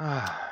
Ah. 0.02 0.50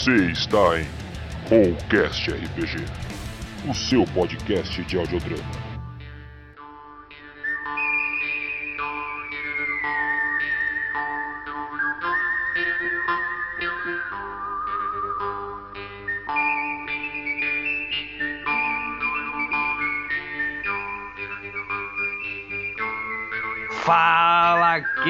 Você 0.00 0.30
está 0.32 0.80
em 0.80 0.86
Rollcast 1.50 2.30
RPG, 2.30 2.86
o 3.68 3.74
seu 3.74 4.02
podcast 4.06 4.82
de 4.84 4.96
audiodrama. 4.96 5.69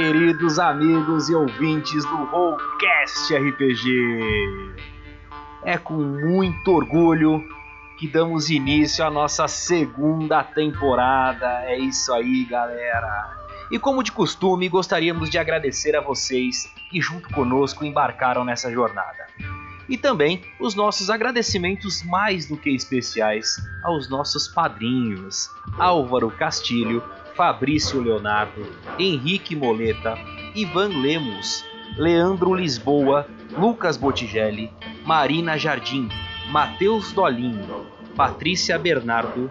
Queridos 0.01 0.59
amigos 0.59 1.29
e 1.29 1.35
ouvintes 1.35 2.07
do 2.07 2.25
Rollcast 2.25 3.37
RPG. 3.37 4.75
É 5.63 5.77
com 5.77 5.93
muito 5.93 6.73
orgulho 6.73 7.45
que 7.99 8.09
damos 8.09 8.49
início 8.49 9.05
à 9.05 9.11
nossa 9.11 9.47
segunda 9.47 10.43
temporada. 10.43 11.65
É 11.67 11.79
isso 11.79 12.15
aí, 12.15 12.47
galera. 12.47 13.37
E 13.71 13.79
como 13.79 14.03
de 14.03 14.11
costume, 14.11 14.71
gostaríamos 14.71 15.29
de 15.29 15.37
agradecer 15.37 15.95
a 15.95 16.01
vocês 16.01 16.67
que 16.91 16.99
junto 16.99 17.29
conosco 17.35 17.85
embarcaram 17.85 18.43
nessa 18.43 18.73
jornada. 18.73 19.27
E 19.87 19.99
também 19.99 20.41
os 20.59 20.75
nossos 20.75 21.11
agradecimentos 21.11 22.03
mais 22.05 22.47
do 22.47 22.57
que 22.57 22.71
especiais 22.71 23.57
aos 23.83 24.09
nossos 24.09 24.49
padrinhos, 24.49 25.51
Álvaro 25.79 26.31
Castilho, 26.31 27.05
Fabrício 27.35 28.01
Leonardo, 28.01 28.67
Henrique 28.99 29.55
Moleta, 29.57 30.19
Ivan 30.55 31.01
Lemos, 31.01 31.65
Leandro 31.97 32.55
Lisboa, 32.55 33.27
Lucas 33.57 33.97
Botigelli, 33.97 34.71
Marina 35.05 35.57
Jardim, 35.57 36.09
Matheus 36.51 37.13
Dolinho, 37.13 37.87
Patrícia 38.17 38.79
Bernardo, 38.79 39.51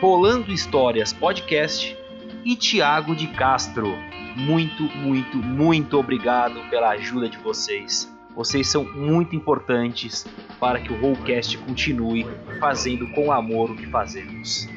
Rolando 0.00 0.52
Histórias 0.52 1.12
Podcast 1.12 1.96
e 2.44 2.56
Tiago 2.56 3.14
de 3.14 3.26
Castro. 3.28 3.96
Muito, 4.36 4.84
muito, 4.96 5.36
muito 5.36 5.98
obrigado 5.98 6.60
pela 6.70 6.90
ajuda 6.90 7.28
de 7.28 7.38
vocês. 7.38 8.12
Vocês 8.34 8.68
são 8.68 8.84
muito 8.84 9.34
importantes 9.34 10.26
para 10.60 10.78
que 10.78 10.92
o 10.92 11.00
Rollcast 11.00 11.56
continue 11.58 12.26
fazendo 12.60 13.10
com 13.12 13.32
amor 13.32 13.70
o 13.70 13.76
que 13.76 13.86
fazemos. 13.86 14.68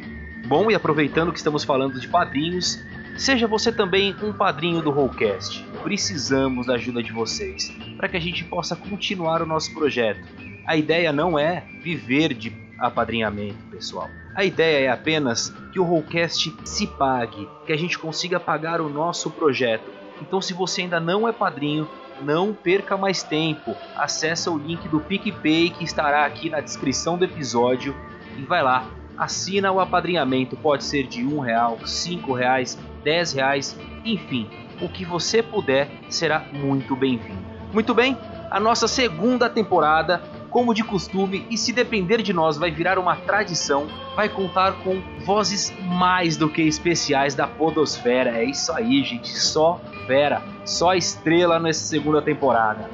Bom, 0.47 0.71
e 0.71 0.75
aproveitando 0.75 1.31
que 1.31 1.37
estamos 1.37 1.63
falando 1.63 1.99
de 1.99 2.07
padrinhos, 2.07 2.83
seja 3.17 3.47
você 3.47 3.71
também 3.71 4.15
um 4.23 4.33
padrinho 4.33 4.81
do 4.81 4.89
Rollcast. 4.89 5.63
Precisamos 5.83 6.67
da 6.67 6.73
ajuda 6.73 7.03
de 7.03 7.11
vocês 7.11 7.71
para 7.97 8.07
que 8.07 8.17
a 8.17 8.21
gente 8.21 8.43
possa 8.43 8.75
continuar 8.75 9.41
o 9.41 9.45
nosso 9.45 9.73
projeto. 9.73 10.27
A 10.65 10.75
ideia 10.75 11.11
não 11.11 11.37
é 11.37 11.63
viver 11.81 12.33
de 12.33 12.51
apadrinhamento, 12.79 13.57
pessoal. 13.69 14.09
A 14.35 14.43
ideia 14.43 14.85
é 14.85 14.89
apenas 14.89 15.49
que 15.71 15.79
o 15.79 15.83
Rollcast 15.83 16.55
se 16.63 16.87
pague, 16.87 17.47
que 17.65 17.73
a 17.73 17.77
gente 17.77 17.99
consiga 17.99 18.39
pagar 18.39 18.79
o 18.79 18.89
nosso 18.89 19.29
projeto. 19.29 19.89
Então, 20.21 20.41
se 20.41 20.53
você 20.53 20.81
ainda 20.81 20.99
não 20.99 21.27
é 21.27 21.31
padrinho, 21.31 21.87
não 22.21 22.53
perca 22.53 22.97
mais 22.97 23.23
tempo. 23.23 23.75
Acesse 23.95 24.49
o 24.49 24.57
link 24.57 24.87
do 24.87 24.99
PicPay 24.99 25.69
que 25.69 25.83
estará 25.83 26.25
aqui 26.25 26.49
na 26.49 26.59
descrição 26.59 27.17
do 27.17 27.25
episódio 27.25 27.95
e 28.37 28.43
vai 28.43 28.61
lá, 28.61 28.87
assina 29.19 29.71
o 29.71 29.79
apadrinhamento. 29.79 30.55
Pode 30.55 30.85
ser 30.85 31.05
de 31.05 31.25
um 31.25 31.39
real, 31.39 31.77
cinco 31.85 32.33
reais, 32.33 32.79
dez 33.03 33.33
reais, 33.33 33.77
enfim, 34.05 34.49
o 34.81 34.87
que 34.87 35.03
você 35.03 35.43
puder 35.43 35.89
será 36.09 36.45
muito 36.53 36.95
bem-vindo. 36.95 37.49
Muito 37.73 37.93
bem, 37.93 38.17
a 38.49 38.59
nossa 38.59 38.87
segunda 38.87 39.47
temporada, 39.47 40.23
como 40.49 40.73
de 40.73 40.83
costume, 40.83 41.45
e 41.51 41.57
se 41.57 41.71
depender 41.71 42.23
de 42.23 42.33
nós, 42.33 42.57
vai 42.57 42.71
virar 42.71 42.97
uma 42.97 43.15
tradição, 43.15 43.87
vai 44.15 44.27
contar 44.27 44.73
com 44.83 44.99
vozes 45.23 45.71
mais 45.83 46.35
do 46.35 46.49
que 46.49 46.63
especiais 46.63 47.35
da 47.35 47.45
Podosfera. 47.45 48.31
É 48.31 48.45
isso 48.45 48.71
aí, 48.71 49.03
gente, 49.03 49.37
só 49.37 49.79
fera, 50.07 50.41
só 50.65 50.95
estrela 50.95 51.59
nessa 51.59 51.85
segunda 51.85 52.21
temporada. 52.21 52.89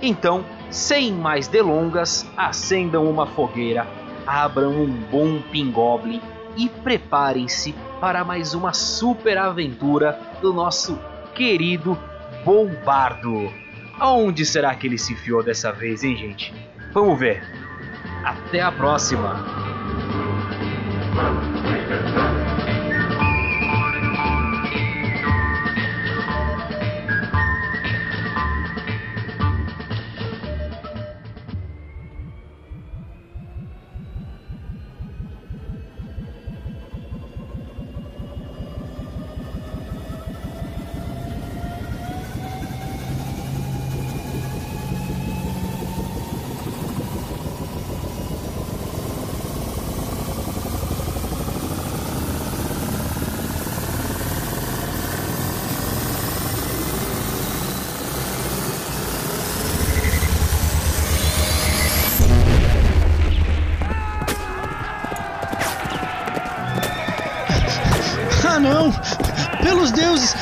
Então, 0.00 0.42
sem 0.70 1.12
mais 1.12 1.46
delongas, 1.46 2.26
acendam 2.36 3.04
uma 3.04 3.26
fogueira, 3.26 3.86
abram 4.26 4.70
um 4.70 4.86
bom 4.86 5.40
pingoblin 5.50 6.20
e 6.56 6.68
preparem-se 6.68 7.74
para 8.00 8.24
mais 8.24 8.54
uma 8.54 8.72
super 8.72 9.38
aventura 9.38 10.18
do 10.40 10.52
nosso 10.52 10.98
querido 11.34 11.98
Bombardo. 12.44 13.52
Aonde 13.98 14.44
será 14.44 14.74
que 14.74 14.86
ele 14.86 14.98
se 14.98 15.12
enfiou 15.12 15.42
dessa 15.42 15.72
vez, 15.72 16.02
hein, 16.04 16.16
gente? 16.16 16.54
Vamos 16.92 17.18
ver. 17.18 17.42
Até 18.24 18.60
a 18.60 18.72
próxima. 18.72 19.44
Não! 68.64 68.90
Pelos 69.62 69.92
deuses! 69.92 70.34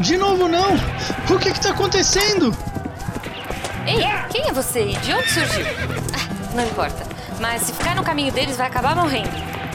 De 0.00 0.16
novo, 0.16 0.48
não! 0.48 0.74
O 1.30 1.38
que 1.38 1.52
que 1.52 1.60
tá 1.60 1.70
acontecendo? 1.70 2.56
Ei, 3.86 4.04
quem 4.30 4.48
é 4.48 4.52
você 4.52 4.90
e 4.90 4.96
de 4.96 5.12
onde 5.12 5.30
surgiu? 5.30 5.66
Ah, 6.14 6.54
não 6.54 6.64
importa. 6.64 7.06
Mas 7.40 7.62
se 7.62 7.72
ficar 7.72 7.94
no 7.94 8.02
caminho 8.02 8.32
deles, 8.32 8.56
vai 8.56 8.66
acabar 8.66 8.96
morrendo. 8.96 9.30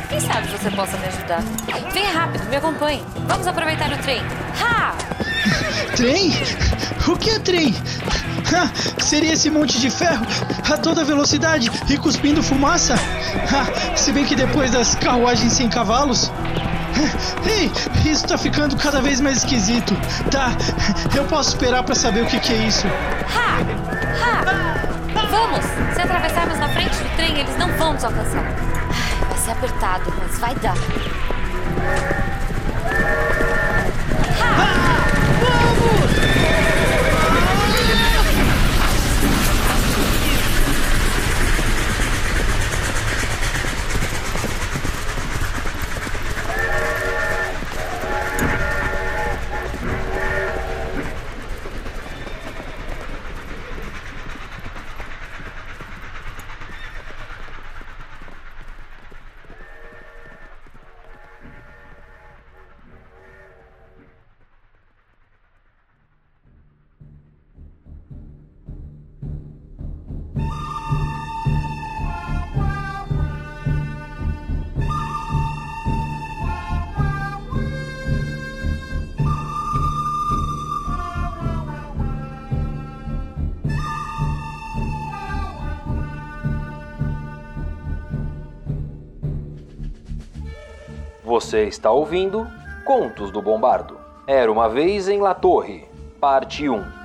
Quem 0.09 0.19
sabe 0.19 0.47
você 0.47 0.69
possa 0.71 0.97
me 0.97 1.07
ajudar? 1.07 1.41
Venha 1.91 2.11
rápido, 2.11 2.45
me 2.49 2.55
acompanhe. 2.55 3.03
Vamos 3.27 3.47
aproveitar 3.47 3.91
o 3.91 3.97
trem. 3.99 4.21
Ha! 4.61 4.95
Trem? 5.95 6.31
O 7.07 7.15
que 7.15 7.29
é 7.29 7.39
trem? 7.39 7.75
Ah, 8.55 8.69
seria 9.01 9.33
esse 9.33 9.49
monte 9.49 9.79
de 9.79 9.89
ferro 9.89 10.25
a 10.71 10.77
toda 10.77 11.03
velocidade 11.03 11.69
e 11.89 11.97
cuspindo 11.97 12.41
fumaça? 12.41 12.95
Ah, 12.95 13.95
se 13.97 14.11
bem 14.11 14.25
que 14.25 14.35
depois 14.35 14.71
das 14.71 14.95
carruagens 14.95 15.53
sem 15.53 15.69
cavalos. 15.69 16.31
Ei, 17.45 17.71
isso 18.09 18.25
tá 18.27 18.37
ficando 18.37 18.75
cada 18.77 19.01
vez 19.01 19.19
mais 19.21 19.37
esquisito. 19.37 19.95
Tá, 20.31 20.51
eu 21.15 21.25
posso 21.25 21.49
esperar 21.49 21.83
pra 21.83 21.95
saber 21.95 22.21
o 22.23 22.25
que, 22.27 22.39
que 22.39 22.53
é 22.53 22.57
isso. 22.67 22.87
Ha! 22.87 23.59
Ha! 24.23 24.73
Vamos! 25.29 25.65
Se 25.95 26.01
atravessarmos 26.01 26.59
na 26.59 26.69
frente 26.69 26.95
do 26.95 27.15
trem, 27.15 27.39
eles 27.39 27.57
não 27.57 27.69
vão 27.77 27.93
nos 27.93 28.03
alcançar. 28.03 28.43
Ai, 28.45 29.27
Vai 29.29 29.37
ser 29.37 29.51
apertado, 29.51 30.13
mas 30.19 30.39
vai 30.39 30.55
dar. 30.55 30.75
Você 91.33 91.63
está 91.63 91.89
ouvindo 91.89 92.47
Contos 92.85 93.31
do 93.31 93.41
Bombardo. 93.41 93.97
Era 94.27 94.51
uma 94.51 94.69
vez 94.69 95.09
em 95.09 95.19
La 95.19 95.33
Torre, 95.33 95.83
parte 96.21 96.69
1. 96.69 97.02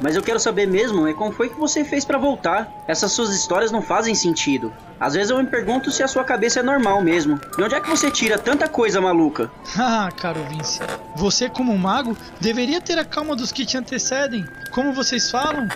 Mas 0.00 0.14
eu 0.14 0.22
quero 0.22 0.38
saber 0.38 0.66
mesmo 0.66 1.06
é 1.06 1.14
como 1.14 1.32
foi 1.32 1.48
que 1.48 1.58
você 1.58 1.84
fez 1.84 2.04
pra 2.04 2.18
voltar. 2.18 2.84
Essas 2.86 3.12
suas 3.12 3.34
histórias 3.34 3.72
não 3.72 3.80
fazem 3.82 4.14
sentido. 4.14 4.72
Às 5.00 5.14
vezes 5.14 5.30
eu 5.30 5.38
me 5.38 5.46
pergunto 5.46 5.90
se 5.90 6.02
a 6.02 6.08
sua 6.08 6.24
cabeça 6.24 6.60
é 6.60 6.62
normal 6.62 7.02
mesmo. 7.02 7.38
De 7.56 7.62
onde 7.62 7.74
é 7.74 7.80
que 7.80 7.88
você 7.88 8.10
tira 8.10 8.38
tanta 8.38 8.68
coisa 8.68 9.00
maluca? 9.00 9.50
Ah, 9.78 10.10
caro 10.10 10.42
Vince, 10.50 10.80
você 11.14 11.48
como 11.48 11.72
um 11.72 11.78
mago 11.78 12.16
deveria 12.40 12.80
ter 12.80 12.98
a 12.98 13.04
calma 13.04 13.34
dos 13.36 13.52
que 13.52 13.64
te 13.64 13.76
antecedem. 13.78 14.44
Como 14.72 14.92
vocês 14.92 15.30
falam, 15.30 15.68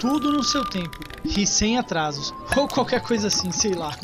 tudo 0.00 0.32
no 0.32 0.42
seu 0.42 0.64
tempo 0.64 0.98
e 1.24 1.46
sem 1.46 1.78
atrasos. 1.78 2.32
Ou 2.56 2.66
qualquer 2.66 3.00
coisa 3.00 3.28
assim, 3.28 3.52
sei 3.52 3.74
lá. 3.74 3.94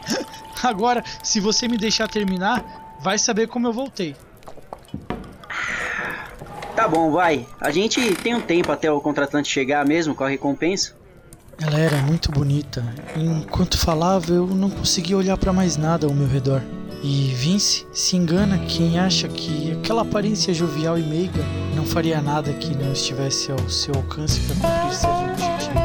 Agora, 0.62 1.02
se 1.22 1.40
você 1.40 1.68
me 1.68 1.76
deixar 1.78 2.08
terminar, 2.08 2.96
vai 3.00 3.18
saber 3.18 3.48
como 3.48 3.66
eu 3.66 3.72
voltei. 3.72 4.16
Tá 6.74 6.88
bom, 6.88 7.10
vai. 7.10 7.46
A 7.60 7.70
gente 7.70 8.14
tem 8.16 8.34
um 8.34 8.40
tempo 8.40 8.72
até 8.72 8.90
o 8.90 9.00
contratante 9.00 9.48
chegar 9.48 9.86
mesmo 9.86 10.14
com 10.14 10.24
a 10.24 10.28
recompensa. 10.28 10.92
Ela 11.60 11.78
era 11.78 11.96
muito 11.98 12.32
bonita. 12.32 12.84
Enquanto 13.16 13.78
falava, 13.78 14.32
eu 14.32 14.46
não 14.46 14.68
conseguia 14.68 15.16
olhar 15.16 15.36
para 15.36 15.52
mais 15.52 15.76
nada 15.76 16.06
ao 16.06 16.12
meu 16.12 16.26
redor. 16.26 16.60
E 17.02 17.32
Vince 17.34 17.86
se 17.92 18.16
engana 18.16 18.58
quem 18.66 18.98
acha 18.98 19.28
que 19.28 19.72
aquela 19.72 20.02
aparência 20.02 20.52
jovial 20.52 20.98
e 20.98 21.02
meiga 21.02 21.42
não 21.76 21.84
faria 21.84 22.20
nada 22.20 22.52
que 22.54 22.74
não 22.74 22.92
estivesse 22.92 23.52
ao 23.52 23.68
seu 23.68 23.94
alcance 23.94 24.40
para 24.40 24.56
cumprir 24.56 24.94
seus 24.94 25.14
objetivos. 25.14 25.83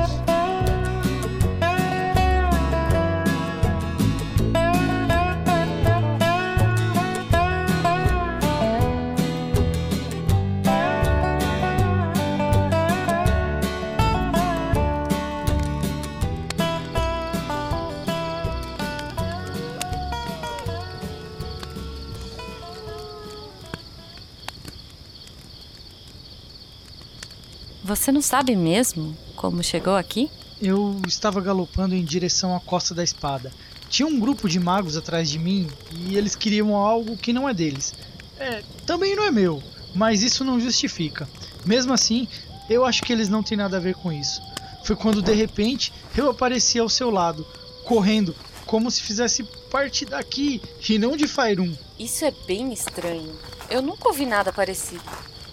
Você 27.89 28.11
não 28.11 28.21
sabe 28.21 28.55
mesmo 28.55 29.17
como 29.35 29.63
chegou 29.63 29.95
aqui? 29.95 30.29
Eu 30.61 31.01
estava 31.07 31.41
galopando 31.41 31.95
em 31.95 32.03
direção 32.03 32.55
à 32.55 32.59
Costa 32.59 32.93
da 32.93 33.03
Espada. 33.03 33.51
Tinha 33.89 34.07
um 34.07 34.19
grupo 34.19 34.47
de 34.47 34.59
magos 34.59 34.95
atrás 34.95 35.27
de 35.27 35.39
mim 35.39 35.67
e 35.91 36.15
eles 36.15 36.35
queriam 36.35 36.75
algo 36.75 37.17
que 37.17 37.33
não 37.33 37.49
é 37.49 37.53
deles. 37.53 37.95
É, 38.37 38.61
também 38.85 39.15
não 39.15 39.23
é 39.23 39.31
meu, 39.31 39.63
mas 39.95 40.21
isso 40.21 40.43
não 40.43 40.59
justifica. 40.59 41.27
Mesmo 41.65 41.91
assim, 41.91 42.27
eu 42.69 42.85
acho 42.85 43.01
que 43.01 43.11
eles 43.11 43.27
não 43.27 43.41
têm 43.41 43.57
nada 43.57 43.77
a 43.77 43.79
ver 43.79 43.95
com 43.95 44.13
isso. 44.13 44.39
Foi 44.83 44.95
quando 44.95 45.19
de 45.19 45.33
repente 45.33 45.91
eu 46.15 46.29
apareci 46.29 46.77
ao 46.77 46.89
seu 46.89 47.09
lado, 47.09 47.43
correndo, 47.85 48.35
como 48.67 48.91
se 48.91 49.01
fizesse 49.01 49.43
parte 49.71 50.05
daqui 50.05 50.61
e 50.87 50.99
não 50.99 51.17
de 51.17 51.27
Fairum. 51.27 51.75
Isso 51.97 52.23
é 52.23 52.31
bem 52.45 52.71
estranho. 52.71 53.35
Eu 53.67 53.81
nunca 53.81 54.09
ouvi 54.09 54.27
nada 54.27 54.53
parecido. 54.53 55.01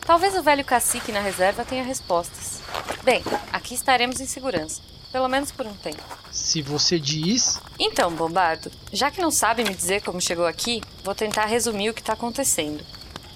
Talvez 0.07 0.37
o 0.37 0.43
velho 0.43 0.65
cacique 0.65 1.11
na 1.11 1.19
reserva 1.21 1.65
tenha 1.65 1.83
respostas. 1.83 2.63
Bem, 3.03 3.25
aqui 3.53 3.75
estaremos 3.75 4.21
em 4.21 4.27
segurança. 4.27 4.81
Pelo 5.11 5.29
menos 5.29 5.51
por 5.51 5.67
um 5.67 5.75
tempo. 5.75 6.03
Se 6.31 6.63
você 6.63 6.97
diz. 6.99 7.59
Então, 7.77 8.13
Bombardo, 8.13 8.71
já 8.93 9.11
que 9.11 9.21
não 9.21 9.33
sabe 9.33 9.65
me 9.65 9.75
dizer 9.75 10.03
como 10.03 10.21
chegou 10.21 10.47
aqui, 10.47 10.81
vou 11.03 11.15
tentar 11.15 11.47
resumir 11.47 11.91
o 11.91 11.95
que 11.95 12.01
está 12.01 12.13
acontecendo. 12.13 12.85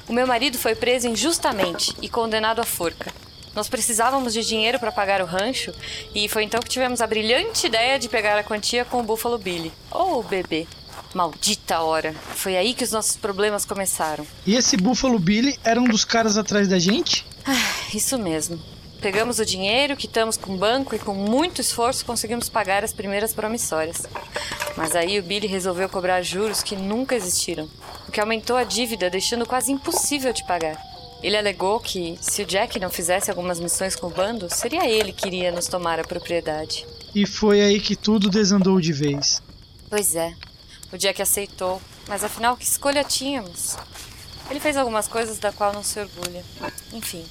O 0.07 0.13
meu 0.13 0.29
marido 0.29 0.59
foi 0.59 0.77
preso 0.77 1.09
injustamente 1.09 1.97
e 2.01 2.09
condenado 2.09 2.61
à 2.61 2.65
forca. 2.65 3.13
Nós 3.53 3.69
precisávamos 3.69 4.33
de 4.33 4.45
dinheiro 4.45 4.79
para 4.79 4.93
pagar 4.93 5.21
o 5.21 5.27
rancho 5.27 5.73
e 6.15 6.29
foi 6.29 6.45
então 6.45 6.61
que 6.61 6.69
tivemos 6.69 7.01
a 7.01 7.07
brilhante 7.07 7.67
ideia 7.67 7.99
de 7.99 8.09
pegar 8.09 8.39
a 8.39 8.45
quantia 8.45 8.85
com 8.85 9.01
o 9.01 9.03
Buffalo 9.03 9.39
Billy, 9.39 9.73
ou 9.91 10.21
o 10.21 10.23
bebê. 10.23 10.69
Maldita 11.15 11.81
hora! 11.81 12.13
Foi 12.13 12.57
aí 12.57 12.73
que 12.73 12.85
os 12.85 12.93
nossos 12.93 13.17
problemas 13.17 13.65
começaram. 13.65 14.27
E 14.47 14.55
esse 14.55 14.77
Buffalo 14.77 15.19
Billy 15.19 15.59
era 15.65 15.81
um 15.81 15.85
dos 15.85 16.05
caras 16.05 16.37
atrás 16.37 16.69
da 16.69 16.79
gente? 16.79 17.27
Ah, 17.45 17.95
isso 17.95 18.17
mesmo. 18.17 18.61
Pegamos 19.01 19.39
o 19.39 19.45
dinheiro, 19.45 19.97
quitamos 19.97 20.37
com 20.37 20.55
o 20.55 20.59
banco 20.59 20.95
e 20.95 20.99
com 20.99 21.15
muito 21.15 21.61
esforço 21.61 22.05
conseguimos 22.05 22.49
pagar 22.49 22.85
as 22.85 22.93
primeiras 22.93 23.33
promissórias. 23.33 24.07
Mas 24.77 24.95
aí 24.95 25.19
o 25.19 25.23
Billy 25.23 25.47
resolveu 25.47 25.89
cobrar 25.89 26.23
juros 26.23 26.63
que 26.63 26.77
nunca 26.77 27.17
existiram, 27.17 27.69
o 28.07 28.13
que 28.13 28.21
aumentou 28.21 28.57
a 28.57 28.65
dívida, 28.65 29.11
deixando 29.11 29.47
quase 29.47 29.73
impossível 29.73 30.33
de 30.33 30.47
pagar. 30.47 30.79
Ele 31.23 31.37
alegou 31.37 31.81
que, 31.81 32.19
se 32.21 32.43
o 32.43 32.47
Jack 32.47 32.79
não 32.79 32.89
fizesse 32.89 33.31
algumas 33.31 33.59
missões 33.59 33.97
com 33.97 34.07
o 34.07 34.11
bando, 34.11 34.49
seria 34.49 34.89
ele 34.89 35.13
que 35.13 35.27
iria 35.27 35.51
nos 35.51 35.67
tomar 35.67 35.99
a 35.99 36.05
propriedade. 36.05 36.87
E 37.15 37.27
foi 37.27 37.61
aí 37.61 37.81
que 37.81 37.97
tudo 37.97 38.31
desandou 38.31 38.81
de 38.81 38.93
vez. 38.93 39.43
Pois 39.89 40.15
é, 40.15 40.35
o 40.93 40.99
Jack 40.99 41.21
aceitou, 41.23 41.81
mas 42.09 42.25
afinal, 42.25 42.57
que 42.57 42.65
escolha 42.65 43.05
tínhamos? 43.05 43.77
Ele 44.51 44.61
fez 44.61 44.77
algumas 44.77 45.07
coisas 45.07 45.39
da 45.39 45.53
qual 45.53 45.73
não 45.73 45.83
se 45.83 46.01
orgulha. 46.01 46.45
Enfim, 46.93 47.25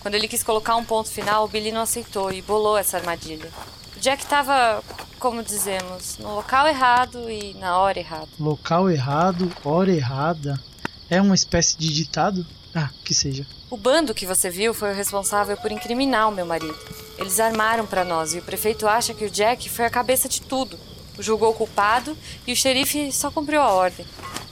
quando 0.00 0.14
ele 0.14 0.28
quis 0.28 0.42
colocar 0.42 0.76
um 0.76 0.84
ponto 0.84 1.10
final, 1.10 1.44
o 1.44 1.48
Billy 1.48 1.72
não 1.72 1.82
aceitou 1.82 2.32
e 2.32 2.40
bolou 2.40 2.76
essa 2.76 2.96
armadilha. 2.96 3.50
O 3.96 4.00
Jack 4.00 4.22
estava 4.22 4.82
como 5.18 5.42
dizemos, 5.42 6.18
no 6.18 6.34
local 6.34 6.66
errado 6.66 7.30
e 7.30 7.54
na 7.54 7.78
hora 7.78 7.98
errada. 7.98 8.28
Local 8.38 8.90
errado, 8.90 9.50
hora 9.64 9.90
errada. 9.90 10.60
É 11.08 11.18
uma 11.18 11.34
espécie 11.34 11.78
de 11.78 11.92
ditado? 11.92 12.46
Ah, 12.74 12.90
que 13.02 13.14
seja. 13.14 13.46
O 13.70 13.76
bando 13.76 14.12
que 14.12 14.26
você 14.26 14.50
viu 14.50 14.74
foi 14.74 14.92
o 14.92 14.94
responsável 14.94 15.56
por 15.56 15.72
incriminar 15.72 16.28
o 16.28 16.32
meu 16.32 16.44
marido. 16.44 16.76
Eles 17.16 17.40
armaram 17.40 17.86
para 17.86 18.04
nós 18.04 18.34
e 18.34 18.38
o 18.38 18.42
prefeito 18.42 18.86
acha 18.86 19.14
que 19.14 19.24
o 19.24 19.30
Jack 19.30 19.70
foi 19.70 19.86
a 19.86 19.90
cabeça 19.90 20.28
de 20.28 20.42
tudo. 20.42 20.78
O 21.18 21.22
julgou 21.22 21.54
culpado 21.54 22.16
e 22.46 22.52
o 22.52 22.56
xerife 22.56 23.12
só 23.12 23.30
cumpriu 23.30 23.60
a 23.60 23.72
ordem. 23.72 24.06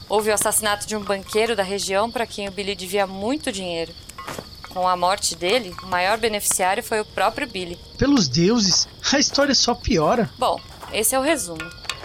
Houve 0.08 0.30
o 0.30 0.34
assassinato 0.34 0.86
de 0.86 0.94
um 0.94 1.02
banqueiro 1.02 1.56
da 1.56 1.62
região 1.62 2.10
para 2.10 2.26
quem 2.26 2.48
o 2.48 2.52
Billy 2.52 2.74
devia 2.74 3.06
muito 3.06 3.50
dinheiro. 3.50 3.92
Com 4.70 4.86
a 4.88 4.96
morte 4.96 5.34
dele, 5.34 5.74
o 5.82 5.86
maior 5.86 6.18
beneficiário 6.18 6.82
foi 6.82 7.00
o 7.00 7.04
próprio 7.04 7.46
Billy. 7.46 7.78
Pelos 7.98 8.28
deuses, 8.28 8.88
a 9.12 9.18
história 9.18 9.54
só 9.54 9.74
piora. 9.74 10.30
Bom, 10.38 10.60
esse 10.92 11.14
é 11.14 11.18
o 11.18 11.22
resumo. 11.22 11.62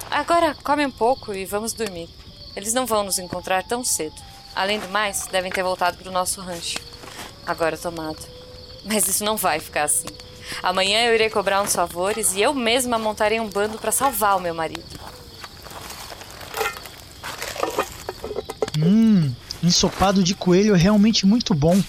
Agora 0.09 0.55
come 0.63 0.85
um 0.85 0.91
pouco 0.91 1.33
e 1.33 1.45
vamos 1.45 1.73
dormir. 1.73 2.09
Eles 2.55 2.73
não 2.73 2.85
vão 2.85 3.03
nos 3.03 3.19
encontrar 3.19 3.63
tão 3.63 3.83
cedo. 3.83 4.15
Além 4.55 4.79
do 4.79 4.89
mais, 4.89 5.27
devem 5.27 5.51
ter 5.51 5.63
voltado 5.63 5.97
para 5.97 6.09
o 6.09 6.13
nosso 6.13 6.41
rancho. 6.41 6.79
Agora 7.45 7.77
tomado. 7.77 8.25
Mas 8.83 9.07
isso 9.07 9.23
não 9.23 9.37
vai 9.37 9.59
ficar 9.59 9.83
assim. 9.83 10.07
Amanhã 10.61 11.05
eu 11.05 11.15
irei 11.15 11.29
cobrar 11.29 11.61
uns 11.61 11.75
favores 11.75 12.33
e 12.35 12.41
eu 12.41 12.53
mesma 12.53 12.97
montarei 12.97 13.39
um 13.39 13.49
bando 13.49 13.77
para 13.77 13.91
salvar 13.91 14.37
o 14.37 14.41
meu 14.41 14.53
marido. 14.53 14.85
Hum, 18.79 19.33
ensopado 19.63 20.23
de 20.23 20.35
coelho 20.35 20.75
é 20.75 20.77
realmente 20.77 21.25
muito 21.25 21.53
bom. 21.53 21.81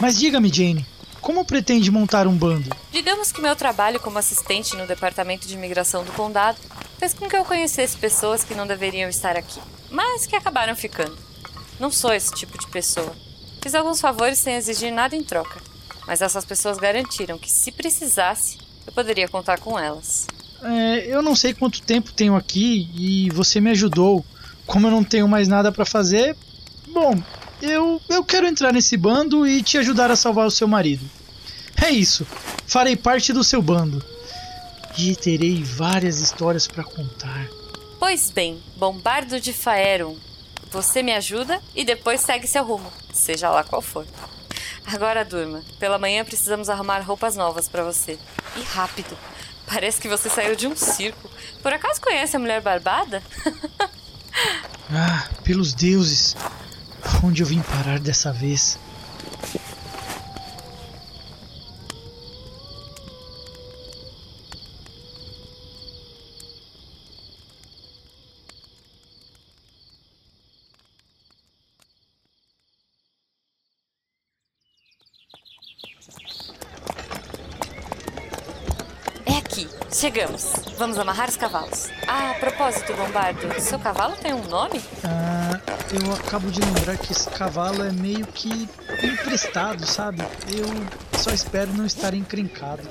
Mas 0.00 0.18
diga-me, 0.18 0.52
Jane, 0.52 0.86
como 1.20 1.44
pretende 1.44 1.90
montar 1.90 2.26
um 2.26 2.36
bando? 2.36 2.74
Digamos 2.90 3.30
que 3.30 3.40
meu 3.40 3.54
trabalho 3.54 4.00
como 4.00 4.18
assistente 4.18 4.76
no 4.76 4.86
departamento 4.86 5.46
de 5.46 5.54
imigração 5.54 6.02
do 6.02 6.12
condado 6.12 6.58
fez 6.98 7.14
com 7.14 7.28
que 7.28 7.36
eu 7.36 7.44
conhecesse 7.44 7.96
pessoas 7.96 8.42
que 8.42 8.54
não 8.54 8.66
deveriam 8.66 9.08
estar 9.08 9.36
aqui, 9.36 9.60
mas 9.90 10.26
que 10.26 10.34
acabaram 10.34 10.74
ficando. 10.74 11.16
Não 11.78 11.90
sou 11.90 12.12
esse 12.12 12.32
tipo 12.32 12.58
de 12.58 12.66
pessoa. 12.68 13.12
Fiz 13.60 13.74
alguns 13.74 14.00
favores 14.00 14.38
sem 14.38 14.54
exigir 14.54 14.92
nada 14.92 15.14
em 15.14 15.22
troca, 15.22 15.60
mas 16.06 16.20
essas 16.20 16.44
pessoas 16.44 16.78
garantiram 16.78 17.38
que 17.38 17.50
se 17.50 17.70
precisasse, 17.72 18.58
eu 18.86 18.92
poderia 18.92 19.28
contar 19.28 19.58
com 19.58 19.78
elas. 19.78 20.26
É, 20.62 21.06
eu 21.06 21.22
não 21.22 21.34
sei 21.34 21.52
quanto 21.52 21.82
tempo 21.82 22.12
tenho 22.12 22.36
aqui 22.36 22.88
e 22.94 23.30
você 23.30 23.60
me 23.60 23.70
ajudou. 23.70 24.24
Como 24.66 24.86
eu 24.86 24.90
não 24.90 25.02
tenho 25.02 25.26
mais 25.26 25.48
nada 25.48 25.72
para 25.72 25.84
fazer, 25.84 26.36
bom, 26.88 27.20
eu, 27.60 28.00
eu 28.08 28.24
quero 28.24 28.46
entrar 28.46 28.72
nesse 28.72 28.96
bando 28.96 29.46
e 29.46 29.62
te 29.62 29.76
ajudar 29.78 30.10
a 30.10 30.16
salvar 30.16 30.46
o 30.46 30.50
seu 30.50 30.68
marido. 30.68 31.04
É 31.82 31.90
isso, 31.90 32.26
farei 32.66 32.96
parte 32.96 33.32
do 33.32 33.42
seu 33.42 33.60
bando. 33.60 34.04
E 34.96 35.16
terei 35.16 35.62
várias 35.64 36.20
histórias 36.20 36.68
para 36.68 36.84
contar. 36.84 37.48
Pois 37.98 38.30
bem, 38.30 38.62
Bombardo 38.76 39.40
de 39.40 39.52
Faeron, 39.52 40.16
você 40.70 41.02
me 41.02 41.12
ajuda 41.12 41.60
e 41.74 41.84
depois 41.84 42.20
segue 42.20 42.46
seu 42.46 42.64
rumo, 42.64 42.92
seja 43.12 43.48
lá 43.48 43.64
qual 43.64 43.80
for. 43.80 44.06
Agora 44.86 45.24
durma. 45.24 45.62
Pela 45.78 45.98
manhã 45.98 46.24
precisamos 46.24 46.68
arrumar 46.68 47.00
roupas 47.00 47.36
novas 47.36 47.68
para 47.68 47.84
você. 47.84 48.18
E 48.56 48.62
rápido. 48.62 49.16
Parece 49.66 50.00
que 50.00 50.08
você 50.08 50.28
saiu 50.28 50.54
de 50.54 50.66
um 50.66 50.76
circo. 50.76 51.30
Por 51.62 51.72
acaso 51.72 52.00
conhece 52.00 52.36
a 52.36 52.38
mulher 52.38 52.60
barbada? 52.60 53.22
ah, 54.90 55.28
pelos 55.44 55.72
deuses. 55.72 56.36
Onde 57.24 57.42
eu 57.42 57.46
vim 57.46 57.62
parar 57.62 57.98
dessa 57.98 58.32
vez? 58.32 58.78
É 79.24 79.36
aqui. 79.38 79.68
Chegamos. 80.02 80.52
Vamos 80.76 80.98
amarrar 80.98 81.28
os 81.28 81.36
cavalos. 81.36 81.88
Ah, 82.08 82.32
a 82.32 82.34
propósito, 82.34 82.92
Bombardo, 82.92 83.60
seu 83.60 83.78
cavalo 83.78 84.16
tem 84.16 84.34
um 84.34 84.42
nome? 84.48 84.82
Ah, 85.04 85.60
eu 85.92 86.12
acabo 86.14 86.50
de 86.50 86.60
lembrar 86.60 86.96
que 86.96 87.12
esse 87.12 87.30
cavalo 87.30 87.84
é 87.84 87.92
meio 87.92 88.26
que 88.26 88.68
emprestado, 89.00 89.86
sabe? 89.86 90.24
Eu 90.48 90.66
só 91.20 91.30
espero 91.30 91.72
não 91.74 91.86
estar 91.86 92.14
encrencado. 92.14 92.82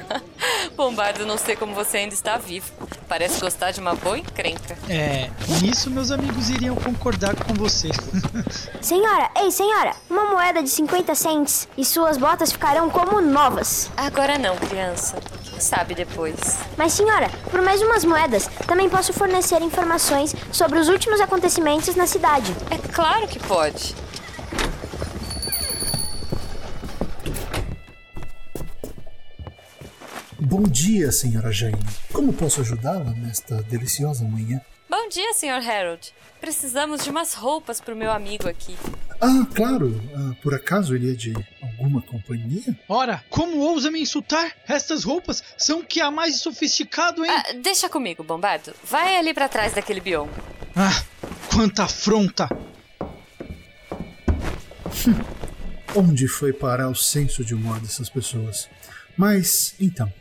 Bombardo, 0.76 1.24
não 1.24 1.38
sei 1.38 1.56
como 1.56 1.74
você 1.74 1.96
ainda 1.96 2.12
está 2.12 2.36
vivo. 2.36 2.70
Parece 3.08 3.40
gostar 3.40 3.70
de 3.70 3.80
uma 3.80 3.94
boa 3.94 4.18
encrenca. 4.18 4.76
É, 4.90 5.30
nisso 5.62 5.90
meus 5.90 6.10
amigos 6.10 6.50
iriam 6.50 6.76
concordar 6.76 7.34
com 7.34 7.54
você. 7.54 7.88
Senhora, 8.82 9.30
ei 9.38 9.50
senhora, 9.50 9.94
uma 10.10 10.26
moeda 10.26 10.62
de 10.62 10.68
50 10.68 11.14
cents 11.14 11.66
e 11.78 11.84
suas 11.84 12.18
botas 12.18 12.52
ficarão 12.52 12.90
como 12.90 13.22
novas. 13.22 13.90
Agora 13.96 14.36
não, 14.36 14.54
criança. 14.56 15.16
Sabe 15.62 15.94
depois. 15.94 16.34
Mas 16.76 16.92
senhora, 16.92 17.30
por 17.48 17.62
mais 17.62 17.80
umas 17.80 18.04
moedas, 18.04 18.48
também 18.66 18.90
posso 18.90 19.12
fornecer 19.12 19.62
informações 19.62 20.34
sobre 20.50 20.76
os 20.76 20.88
últimos 20.88 21.20
acontecimentos 21.20 21.94
na 21.94 22.04
cidade. 22.04 22.52
É 22.68 22.76
claro 22.92 23.28
que 23.28 23.38
pode. 23.38 23.94
Bom 30.40 30.64
dia, 30.64 31.12
senhora 31.12 31.52
Jane. 31.52 31.78
Como 32.12 32.32
posso 32.32 32.60
ajudá-la 32.60 33.12
nesta 33.12 33.62
deliciosa 33.62 34.24
manhã? 34.24 34.60
Bom 34.90 35.08
dia, 35.08 35.32
Sr. 35.32 35.64
Harold. 35.64 36.12
Precisamos 36.40 37.04
de 37.04 37.10
umas 37.10 37.34
roupas 37.34 37.80
para 37.80 37.94
o 37.94 37.96
meu 37.96 38.10
amigo 38.10 38.48
aqui. 38.48 38.76
Ah, 39.24 39.46
claro. 39.54 40.02
Ah, 40.16 40.34
por 40.42 40.52
acaso 40.52 40.96
ele 40.96 41.12
é 41.12 41.14
de 41.14 41.32
alguma 41.62 42.02
companhia? 42.02 42.76
Ora, 42.88 43.24
como 43.30 43.58
ousa 43.58 43.88
me 43.88 44.00
insultar? 44.00 44.50
Estas 44.66 45.04
roupas 45.04 45.44
são 45.56 45.78
o 45.78 45.84
que 45.84 46.00
há 46.00 46.10
mais 46.10 46.40
sofisticado, 46.40 47.24
hein? 47.24 47.30
Ah, 47.30 47.52
deixa 47.62 47.88
comigo, 47.88 48.24
Bombardo. 48.24 48.74
Vai 48.82 49.16
ali 49.16 49.32
para 49.32 49.48
trás 49.48 49.74
daquele 49.74 50.00
bioma. 50.00 50.32
Ah, 50.74 51.04
quanta 51.48 51.84
afronta! 51.84 52.48
Onde 55.94 56.26
foi 56.26 56.52
parar 56.52 56.88
o 56.88 56.94
senso 56.96 57.44
de 57.44 57.54
humor 57.54 57.78
dessas 57.78 58.10
pessoas? 58.10 58.68
Mas, 59.16 59.76
então, 59.78 60.12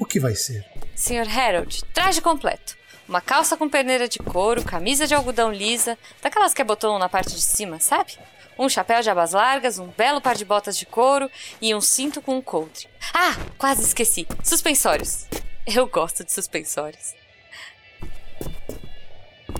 o 0.00 0.04
que 0.04 0.18
vai 0.18 0.34
ser? 0.34 0.64
Sr. 0.96 1.28
Harold, 1.28 1.84
traje 1.94 2.20
completo. 2.20 2.76
Uma 3.08 3.20
calça 3.20 3.56
com 3.56 3.68
perneira 3.68 4.08
de 4.08 4.18
couro, 4.18 4.64
camisa 4.64 5.06
de 5.06 5.14
algodão 5.14 5.52
lisa, 5.52 5.96
daquelas 6.20 6.52
que 6.52 6.60
abotoam 6.60 6.98
na 6.98 7.08
parte 7.08 7.34
de 7.34 7.40
cima, 7.40 7.78
sabe? 7.78 8.18
Um 8.58 8.68
chapéu 8.68 9.00
de 9.00 9.08
abas 9.08 9.32
largas, 9.32 9.78
um 9.78 9.86
belo 9.86 10.20
par 10.20 10.34
de 10.34 10.44
botas 10.44 10.76
de 10.76 10.84
couro 10.84 11.30
e 11.60 11.74
um 11.74 11.80
cinto 11.80 12.20
com 12.20 12.38
um 12.38 12.42
coldre. 12.42 12.88
Ah, 13.14 13.36
quase 13.56 13.82
esqueci. 13.82 14.26
Suspensórios. 14.42 15.26
Eu 15.66 15.86
gosto 15.86 16.24
de 16.24 16.32
suspensórios. 16.32 17.14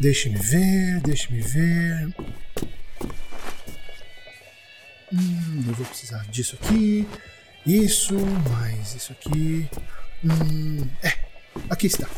Deixe-me 0.00 0.37
ver, 0.37 1.00
deixe-me 1.00 1.40
ver. 1.40 2.14
Hum, 5.12 5.64
eu 5.69 5.75
vou 5.75 5.87
precisar 5.87 6.25
disso 6.26 6.57
aqui. 6.61 7.07
Isso, 7.67 8.14
mais 8.14 8.95
isso 8.95 9.12
aqui. 9.12 9.69
Hum, 10.25 10.88
é, 11.02 11.14
aqui 11.71 11.87
está. 11.87 12.09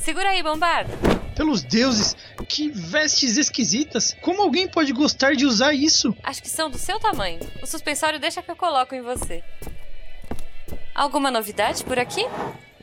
Segura 0.00 0.30
aí, 0.30 0.42
Bombardo. 0.42 0.90
Pelos 1.36 1.62
deuses, 1.62 2.16
que 2.48 2.70
vestes 2.70 3.36
esquisitas! 3.36 4.16
Como 4.22 4.42
alguém 4.42 4.66
pode 4.66 4.92
gostar 4.92 5.34
de 5.36 5.44
usar 5.44 5.74
isso? 5.74 6.16
Acho 6.22 6.42
que 6.42 6.48
são 6.48 6.70
do 6.70 6.78
seu 6.78 6.98
tamanho. 6.98 7.38
O 7.62 7.66
suspensório 7.66 8.18
deixa 8.18 8.42
que 8.42 8.50
eu 8.50 8.56
coloco 8.56 8.94
em 8.94 9.02
você. 9.02 9.42
Alguma 10.94 11.30
novidade 11.30 11.84
por 11.84 11.98
aqui? 11.98 12.24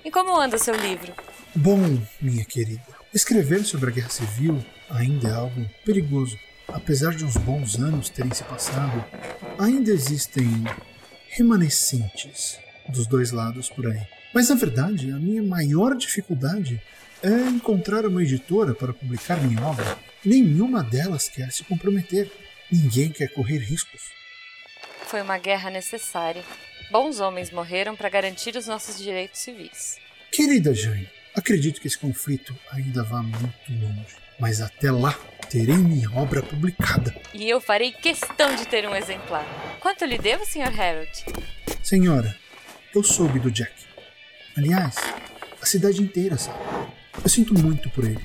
E 0.05 0.11
como 0.11 0.39
anda 0.39 0.59
seu 0.59 0.75
livro? 0.75 1.11
Bom, 1.55 1.99
minha 2.21 2.45
querida, 2.45 2.83
escrever 3.11 3.65
sobre 3.65 3.89
a 3.89 3.93
guerra 3.93 4.09
civil 4.09 4.63
ainda 4.89 5.27
é 5.27 5.33
algo 5.33 5.67
perigoso. 5.83 6.37
Apesar 6.67 7.15
de 7.15 7.25
uns 7.25 7.35
bons 7.35 7.77
anos 7.77 8.09
terem 8.09 8.33
se 8.33 8.43
passado, 8.43 9.03
ainda 9.57 9.89
existem 9.89 10.47
remanescentes 11.29 12.59
dos 12.87 13.07
dois 13.07 13.31
lados 13.31 13.69
por 13.69 13.87
aí. 13.87 14.16
Mas 14.33 14.49
na 14.49 14.55
verdade, 14.55 15.11
a 15.11 15.17
minha 15.17 15.43
maior 15.43 15.95
dificuldade 15.95 16.81
é 17.23 17.29
encontrar 17.49 18.05
uma 18.05 18.21
editora 18.21 18.73
para 18.73 18.93
publicar 18.93 19.41
minha 19.41 19.65
obra. 19.65 19.97
Nenhuma 20.23 20.83
delas 20.83 21.29
quer 21.29 21.51
se 21.51 21.63
comprometer. 21.63 22.31
Ninguém 22.71 23.09
quer 23.09 23.29
correr 23.29 23.57
riscos. 23.59 24.11
Foi 25.05 25.21
uma 25.21 25.37
guerra 25.37 25.69
necessária. 25.69 26.43
Bons 26.91 27.19
homens 27.19 27.49
morreram 27.49 27.95
para 27.95 28.09
garantir 28.09 28.55
os 28.55 28.67
nossos 28.67 28.97
direitos 28.97 29.39
civis. 29.39 29.97
Querida 30.31 30.73
Jane, 30.73 31.09
acredito 31.33 31.81
que 31.81 31.87
esse 31.87 31.97
conflito 31.97 32.55
ainda 32.71 33.03
vá 33.03 33.23
muito 33.23 33.71
longe. 33.71 34.15
Mas 34.39 34.61
até 34.61 34.91
lá, 34.91 35.17
terei 35.49 35.77
minha 35.77 36.11
obra 36.11 36.43
publicada. 36.43 37.19
E 37.33 37.49
eu 37.49 37.59
farei 37.59 37.91
questão 37.91 38.55
de 38.55 38.67
ter 38.67 38.87
um 38.87 38.95
exemplar. 38.95 39.45
Quanto 39.79 40.05
lhe 40.05 40.17
devo, 40.17 40.45
Sr. 40.45 40.79
Harold? 40.79 41.25
Senhora, 41.81 42.37
eu 42.93 43.03
soube 43.03 43.39
do 43.39 43.49
Jack. 43.49 43.86
Aliás, 44.57 44.95
a 45.61 45.65
cidade 45.67 46.01
inteira 46.01 46.35
sabe. 46.35 46.57
Eu 47.23 47.29
sinto 47.29 47.53
muito 47.53 47.91
por 47.91 48.03
ele, 48.03 48.19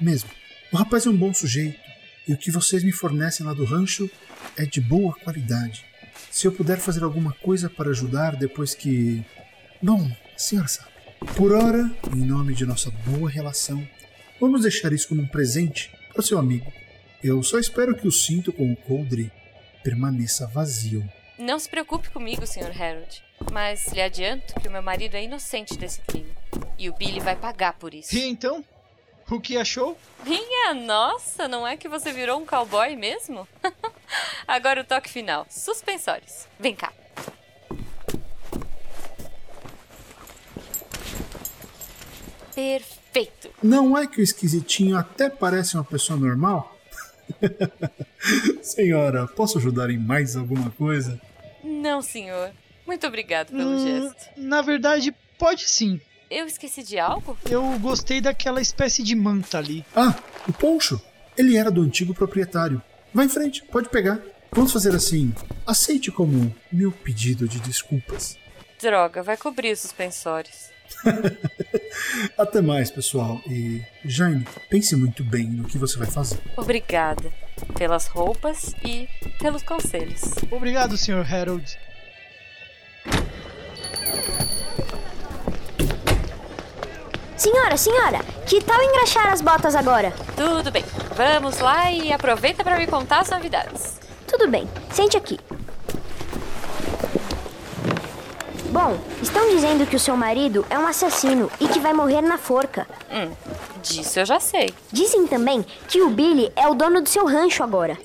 mesmo. 0.00 0.28
O 0.72 0.76
rapaz 0.76 1.06
é 1.06 1.10
um 1.10 1.16
bom 1.16 1.32
sujeito 1.32 1.78
e 2.26 2.32
o 2.32 2.36
que 2.36 2.50
vocês 2.50 2.82
me 2.82 2.90
fornecem 2.90 3.46
lá 3.46 3.54
do 3.54 3.64
rancho 3.64 4.10
é 4.56 4.66
de 4.66 4.80
boa 4.80 5.14
qualidade. 5.14 5.84
Se 6.28 6.44
eu 6.44 6.50
puder 6.50 6.78
fazer 6.78 7.04
alguma 7.04 7.32
coisa 7.34 7.70
para 7.70 7.90
ajudar 7.90 8.34
depois 8.34 8.74
que. 8.74 9.24
Bom, 9.80 10.10
a 10.34 10.38
senhora 10.38 10.66
sabe. 10.66 10.90
Por 11.36 11.52
hora, 11.52 11.88
em 12.12 12.24
nome 12.26 12.52
de 12.52 12.66
nossa 12.66 12.90
boa 13.06 13.30
relação, 13.30 13.86
vamos 14.40 14.62
deixar 14.62 14.92
isso 14.92 15.06
como 15.06 15.22
um 15.22 15.28
presente 15.28 15.92
para 16.12 16.20
seu 16.20 16.36
amigo. 16.36 16.72
Eu 17.22 17.44
só 17.44 17.60
espero 17.60 17.94
que 17.94 18.08
o 18.08 18.12
cinto 18.12 18.52
com 18.52 18.72
o 18.72 18.76
coldre 18.76 19.30
permaneça 19.84 20.48
vazio. 20.48 21.08
Não 21.38 21.60
se 21.60 21.68
preocupe 21.68 22.10
comigo, 22.10 22.44
Sr. 22.44 22.72
Harold. 22.76 23.25
Mas 23.52 23.88
lhe 23.88 24.00
adianto 24.00 24.54
que 24.60 24.68
o 24.68 24.70
meu 24.70 24.82
marido 24.82 25.14
é 25.14 25.22
inocente 25.22 25.76
desse 25.76 26.00
crime. 26.02 26.32
E 26.78 26.88
o 26.88 26.94
Billy 26.94 27.20
vai 27.20 27.36
pagar 27.36 27.74
por 27.74 27.94
isso. 27.94 28.14
E 28.14 28.26
então? 28.26 28.64
O 29.30 29.40
que 29.40 29.56
achou? 29.56 29.98
Minha 30.24 30.72
nossa, 30.74 31.48
não 31.48 31.66
é 31.66 31.76
que 31.76 31.88
você 31.88 32.12
virou 32.12 32.40
um 32.40 32.46
cowboy 32.46 32.94
mesmo? 32.94 33.46
Agora 34.46 34.82
o 34.82 34.84
toque 34.84 35.10
final. 35.10 35.46
Suspensórios. 35.50 36.46
Vem 36.60 36.74
cá. 36.76 36.92
Perfeito. 42.54 43.50
Não 43.62 43.98
é 43.98 44.06
que 44.06 44.20
o 44.20 44.22
esquisitinho 44.22 44.96
até 44.96 45.28
parece 45.28 45.74
uma 45.76 45.84
pessoa 45.84 46.18
normal? 46.18 46.74
Senhora, 48.62 49.26
posso 49.26 49.58
ajudar 49.58 49.90
em 49.90 49.98
mais 49.98 50.36
alguma 50.36 50.70
coisa? 50.70 51.20
Não, 51.62 52.00
senhor. 52.00 52.52
Muito 52.86 53.06
obrigado 53.06 53.48
pelo 53.48 53.70
hum, 53.70 53.84
gesto. 53.84 54.30
Na 54.36 54.62
verdade, 54.62 55.14
pode 55.38 55.68
sim. 55.68 56.00
Eu 56.30 56.46
esqueci 56.46 56.82
de 56.82 56.98
algo? 56.98 57.36
Eu 57.48 57.62
gostei 57.78 58.20
daquela 58.20 58.60
espécie 58.60 59.02
de 59.02 59.14
manta 59.14 59.58
ali. 59.58 59.84
Ah, 59.94 60.14
o 60.48 60.52
poncho. 60.52 61.00
Ele 61.36 61.56
era 61.56 61.70
do 61.70 61.82
antigo 61.82 62.14
proprietário. 62.14 62.82
Vá 63.12 63.24
em 63.24 63.28
frente, 63.28 63.62
pode 63.64 63.88
pegar. 63.88 64.20
Vamos 64.50 64.72
fazer 64.72 64.94
assim. 64.94 65.34
Aceite 65.66 66.10
como 66.10 66.54
meu 66.72 66.90
pedido 66.90 67.46
de 67.46 67.60
desculpas. 67.60 68.38
Droga, 68.80 69.22
vai 69.22 69.36
cobrir 69.36 69.72
os 69.72 69.80
suspensórios. 69.80 70.70
Até 72.38 72.60
mais, 72.60 72.90
pessoal. 72.90 73.40
E, 73.46 73.82
Jane, 74.04 74.46
pense 74.70 74.94
muito 74.96 75.22
bem 75.24 75.46
no 75.46 75.64
que 75.64 75.78
você 75.78 75.98
vai 75.98 76.06
fazer. 76.06 76.38
Obrigada 76.56 77.32
pelas 77.76 78.06
roupas 78.06 78.74
e 78.84 79.08
pelos 79.38 79.62
conselhos. 79.62 80.22
Obrigado, 80.50 80.96
Sr. 80.96 81.26
Harold. 81.32 81.78
Senhora, 87.36 87.76
senhora, 87.76 88.20
que 88.46 88.62
tal 88.62 88.82
engraxar 88.82 89.30
as 89.30 89.42
botas 89.42 89.74
agora? 89.76 90.10
Tudo 90.34 90.70
bem. 90.70 90.84
Vamos 91.14 91.58
lá 91.58 91.90
e 91.92 92.10
aproveita 92.10 92.64
para 92.64 92.78
me 92.78 92.86
contar 92.86 93.20
as 93.20 93.30
novidades. 93.30 93.98
Tudo 94.26 94.48
bem. 94.48 94.66
Sente 94.90 95.18
aqui. 95.18 95.38
Bom, 98.70 98.98
estão 99.22 99.48
dizendo 99.50 99.86
que 99.86 99.96
o 99.96 100.00
seu 100.00 100.16
marido 100.16 100.64
é 100.70 100.78
um 100.78 100.86
assassino 100.86 101.50
e 101.60 101.68
que 101.68 101.78
vai 101.78 101.92
morrer 101.92 102.22
na 102.22 102.38
forca. 102.38 102.86
Hum, 103.10 103.30
disso 103.82 104.18
eu 104.18 104.24
já 104.24 104.40
sei. 104.40 104.74
Dizem 104.90 105.26
também 105.26 105.64
que 105.88 106.00
o 106.02 106.10
Billy 106.10 106.50
é 106.56 106.66
o 106.66 106.74
dono 106.74 107.02
do 107.02 107.08
seu 107.08 107.26
rancho 107.26 107.62
agora. 107.62 107.98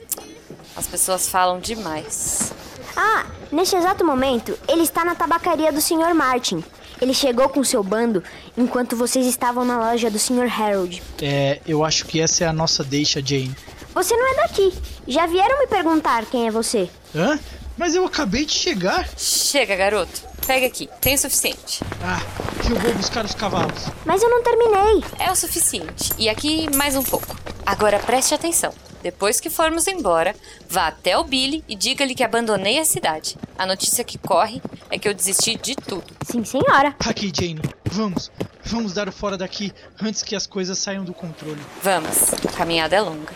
As 0.76 0.88
pessoas 0.88 1.30
falam 1.30 1.60
demais. 1.60 2.54
Ah, 2.96 3.26
nesse 3.52 3.76
exato 3.76 4.06
momento, 4.06 4.58
ele 4.68 4.84
está 4.84 5.06
na 5.06 5.16
tabacaria 5.16 5.72
do 5.72 5.82
Sr. 5.82 6.14
Martin. 6.14 6.64
Ele 7.02 7.16
chegou 7.16 7.50
com 7.50 7.64
seu 7.64 7.84
bando 7.84 8.24
enquanto 8.56 8.96
vocês 8.96 9.26
estavam 9.26 9.66
na 9.66 9.78
loja 9.80 10.12
do 10.12 10.20
Sr. 10.20 10.48
Harold. 10.48 11.02
É, 11.20 11.60
eu 11.68 11.84
acho 11.84 12.06
que 12.06 12.22
essa 12.22 12.44
é 12.44 12.48
a 12.48 12.54
nossa 12.54 12.84
deixa, 12.84 13.20
Jane. 13.26 13.56
Você 13.94 14.16
não 14.16 14.32
é 14.34 14.36
daqui. 14.48 14.72
Já 15.08 15.26
vieram 15.26 15.60
me 15.60 15.68
perguntar 15.68 16.26
quem 16.26 16.48
é 16.48 16.52
você. 16.52 16.88
Hã? 17.16 17.40
Mas 17.76 17.96
eu 17.96 18.06
acabei 18.06 18.46
de 18.46 18.54
chegar. 18.54 19.10
Chega, 19.18 19.76
garoto. 19.76 20.22
Pega 20.46 20.68
aqui, 20.68 20.88
tem 21.00 21.16
o 21.16 21.18
suficiente. 21.18 21.82
Ah, 22.04 22.22
que 22.62 22.72
eu 22.72 22.76
vou 22.80 22.94
buscar 22.94 23.26
os 23.26 23.34
cavalos. 23.34 23.88
Mas 24.06 24.22
eu 24.22 24.30
não 24.30 24.44
terminei. 24.44 25.04
É 25.20 25.32
o 25.32 25.36
suficiente. 25.36 26.12
E 26.18 26.30
aqui 26.30 26.68
mais 26.76 26.96
um 26.96 27.04
pouco. 27.04 27.36
Agora 27.66 28.00
preste 28.00 28.34
atenção. 28.34 28.74
Depois 29.02 29.40
que 29.40 29.50
formos 29.50 29.88
embora, 29.88 30.36
vá 30.70 30.88
até 30.88 31.18
o 31.18 31.24
Billy 31.24 31.64
e 31.68 31.76
diga-lhe 31.76 32.16
que 32.16 32.24
abandonei 32.24 32.80
a 32.80 32.86
cidade. 32.86 33.38
A 33.58 33.66
notícia 33.66 34.04
que 34.04 34.18
corre 34.18 34.62
é 34.90 34.98
que 34.98 35.08
eu 35.08 35.14
desisti 35.14 35.56
de 35.56 35.76
tudo. 35.76 36.04
Sim, 36.26 36.44
senhora. 36.44 36.96
Aqui, 37.00 37.32
Jane. 37.34 37.62
Vamos. 37.86 38.32
Vamos 38.64 38.94
dar 38.94 39.10
o 39.10 39.12
fora 39.12 39.38
daqui 39.38 39.74
antes 40.02 40.22
que 40.22 40.36
as 40.36 40.46
coisas 40.46 40.78
saiam 40.78 41.04
do 41.04 41.14
controle. 41.14 41.60
Vamos. 41.82 42.34
A 42.34 42.52
caminhada 42.56 42.96
é 42.96 43.02
longa. 43.02 43.34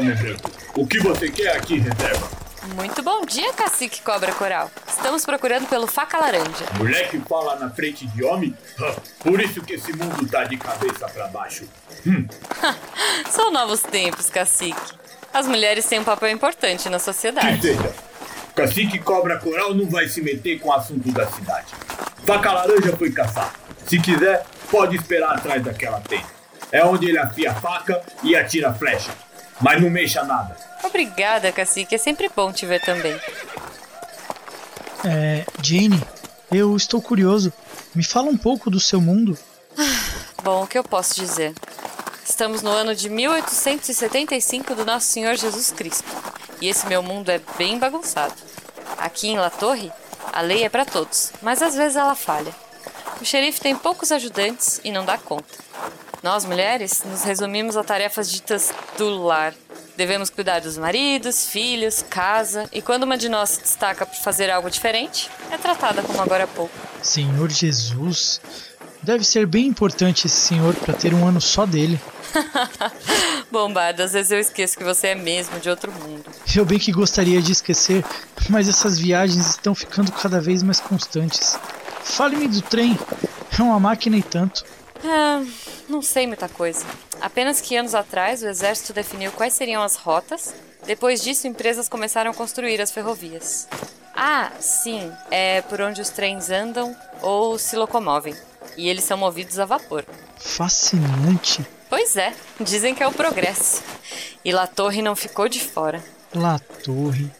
Branco. 0.00 0.50
O 0.74 0.86
que 0.86 0.98
você 0.98 1.30
quer 1.30 1.56
aqui, 1.56 1.78
reserva? 1.78 2.28
Muito 2.74 3.02
bom 3.02 3.24
dia, 3.24 3.52
cacique 3.52 4.02
cobra 4.02 4.32
coral. 4.32 4.70
Estamos 4.88 5.24
procurando 5.24 5.68
pelo 5.68 5.86
faca 5.86 6.18
laranja. 6.18 6.64
Mulher 6.76 7.08
que 7.08 7.18
fala 7.20 7.56
na 7.56 7.70
frente 7.70 8.06
de 8.08 8.24
homem? 8.24 8.56
Por 9.20 9.40
isso 9.40 9.62
que 9.62 9.74
esse 9.74 9.92
mundo 9.92 10.26
tá 10.28 10.44
de 10.44 10.56
cabeça 10.56 11.08
para 11.08 11.28
baixo. 11.28 11.64
Hum. 12.06 12.26
São 13.30 13.52
novos 13.52 13.82
tempos, 13.82 14.28
cacique. 14.28 14.94
As 15.32 15.46
mulheres 15.46 15.86
têm 15.86 16.00
um 16.00 16.04
papel 16.04 16.30
importante 16.30 16.88
na 16.88 16.98
sociedade. 16.98 17.56
Que 17.58 17.74
seja. 17.74 17.94
Cacique 18.54 18.98
cobra 18.98 19.38
coral 19.38 19.74
não 19.74 19.88
vai 19.88 20.08
se 20.08 20.20
meter 20.20 20.58
com 20.58 20.70
o 20.70 20.72
assunto 20.72 21.10
da 21.12 21.26
cidade. 21.26 21.72
Faca 22.24 22.52
laranja 22.52 22.96
foi 22.96 23.12
caçar. 23.12 23.54
Se 23.86 24.00
quiser, 24.00 24.44
pode 24.70 24.96
esperar 24.96 25.36
atrás 25.36 25.62
daquela 25.62 26.00
tenda. 26.00 26.26
É 26.72 26.84
onde 26.84 27.08
ele 27.08 27.18
afia 27.18 27.52
a 27.52 27.54
faca 27.54 28.02
e 28.22 28.34
atira 28.34 28.70
a 28.70 28.74
flecha. 28.74 29.12
Mas 29.60 29.80
não 29.80 29.90
mexa 29.90 30.22
nada. 30.24 30.56
Obrigada, 30.82 31.50
cacique. 31.52 31.94
É 31.94 31.98
sempre 31.98 32.30
bom 32.34 32.52
te 32.52 32.66
ver 32.66 32.80
também. 32.80 33.18
É. 35.04 35.44
Jane, 35.62 36.02
eu 36.50 36.76
estou 36.76 37.00
curioso. 37.00 37.52
Me 37.94 38.04
fala 38.04 38.28
um 38.28 38.36
pouco 38.36 38.70
do 38.70 38.80
seu 38.80 39.00
mundo. 39.00 39.38
Bom, 40.42 40.62
o 40.62 40.66
que 40.66 40.78
eu 40.78 40.84
posso 40.84 41.14
dizer? 41.14 41.54
Estamos 42.24 42.60
no 42.60 42.70
ano 42.70 42.94
de 42.94 43.08
1875 43.08 44.74
do 44.74 44.84
Nosso 44.84 45.06
Senhor 45.06 45.36
Jesus 45.36 45.70
Cristo. 45.70 46.04
E 46.60 46.68
esse 46.68 46.86
meu 46.86 47.02
mundo 47.02 47.30
é 47.30 47.40
bem 47.56 47.78
bagunçado. 47.78 48.34
Aqui 48.98 49.28
em 49.28 49.38
La 49.38 49.50
Torre, 49.50 49.92
a 50.32 50.40
lei 50.40 50.64
é 50.64 50.68
para 50.68 50.84
todos, 50.84 51.32
mas 51.40 51.62
às 51.62 51.74
vezes 51.74 51.96
ela 51.96 52.14
falha. 52.14 52.54
O 53.20 53.24
xerife 53.24 53.60
tem 53.60 53.74
poucos 53.74 54.12
ajudantes 54.12 54.80
e 54.84 54.90
não 54.90 55.04
dá 55.04 55.16
conta. 55.16 55.54
Nós, 56.26 56.44
mulheres, 56.44 57.04
nos 57.04 57.22
resumimos 57.22 57.76
a 57.76 57.84
tarefas 57.84 58.28
ditas 58.28 58.74
do 58.98 59.08
lar. 59.22 59.54
Devemos 59.96 60.28
cuidar 60.28 60.58
dos 60.58 60.76
maridos, 60.76 61.46
filhos, 61.46 62.04
casa, 62.10 62.68
e 62.72 62.82
quando 62.82 63.04
uma 63.04 63.16
de 63.16 63.28
nós 63.28 63.50
se 63.50 63.60
destaca 63.60 64.04
por 64.04 64.16
fazer 64.16 64.50
algo 64.50 64.68
diferente, 64.68 65.30
é 65.52 65.56
tratada 65.56 66.02
como 66.02 66.20
agora 66.20 66.42
há 66.42 66.46
pouco. 66.48 66.74
Senhor 67.00 67.48
Jesus, 67.48 68.40
deve 69.04 69.22
ser 69.22 69.46
bem 69.46 69.68
importante 69.68 70.26
esse 70.26 70.34
senhor 70.34 70.74
para 70.74 70.94
ter 70.94 71.14
um 71.14 71.24
ano 71.24 71.40
só 71.40 71.64
dele. 71.64 71.96
Bombardo, 73.48 74.02
às 74.02 74.12
vezes 74.12 74.32
eu 74.32 74.40
esqueço 74.40 74.76
que 74.76 74.82
você 74.82 75.06
é 75.06 75.14
mesmo 75.14 75.60
de 75.60 75.70
outro 75.70 75.92
mundo. 75.92 76.24
Eu 76.56 76.64
bem 76.64 76.80
que 76.80 76.90
gostaria 76.90 77.40
de 77.40 77.52
esquecer, 77.52 78.04
mas 78.50 78.68
essas 78.68 78.98
viagens 78.98 79.48
estão 79.50 79.76
ficando 79.76 80.10
cada 80.10 80.40
vez 80.40 80.60
mais 80.64 80.80
constantes. 80.80 81.56
Fale-me 82.02 82.48
do 82.48 82.62
trem. 82.62 82.98
É 83.56 83.62
uma 83.62 83.78
máquina 83.78 84.16
e 84.16 84.24
tanto. 84.24 84.64
Ah, 85.04 85.44
não 85.88 86.02
sei 86.02 86.26
muita 86.26 86.48
coisa. 86.48 86.84
Apenas 87.20 87.60
que 87.60 87.76
anos 87.76 87.94
atrás 87.94 88.42
o 88.42 88.48
exército 88.48 88.92
definiu 88.92 89.32
quais 89.32 89.54
seriam 89.54 89.82
as 89.82 89.96
rotas. 89.96 90.54
Depois 90.84 91.22
disso, 91.22 91.46
empresas 91.46 91.88
começaram 91.88 92.30
a 92.30 92.34
construir 92.34 92.80
as 92.80 92.90
ferrovias. 92.90 93.68
Ah, 94.14 94.52
sim, 94.60 95.12
é 95.30 95.62
por 95.62 95.80
onde 95.80 96.00
os 96.00 96.10
trens 96.10 96.50
andam 96.50 96.96
ou 97.20 97.58
se 97.58 97.76
locomovem. 97.76 98.34
E 98.76 98.88
eles 98.88 99.04
são 99.04 99.18
movidos 99.18 99.58
a 99.58 99.64
vapor. 99.64 100.04
Fascinante. 100.38 101.64
Pois 101.88 102.16
é, 102.16 102.34
dizem 102.60 102.94
que 102.94 103.02
é 103.02 103.06
o 103.06 103.12
progresso. 103.12 103.82
E 104.44 104.52
La 104.52 104.66
Torre 104.66 105.02
não 105.02 105.14
ficou 105.14 105.48
de 105.48 105.60
fora. 105.60 106.02
La 106.34 106.58
Torre. 106.58 107.30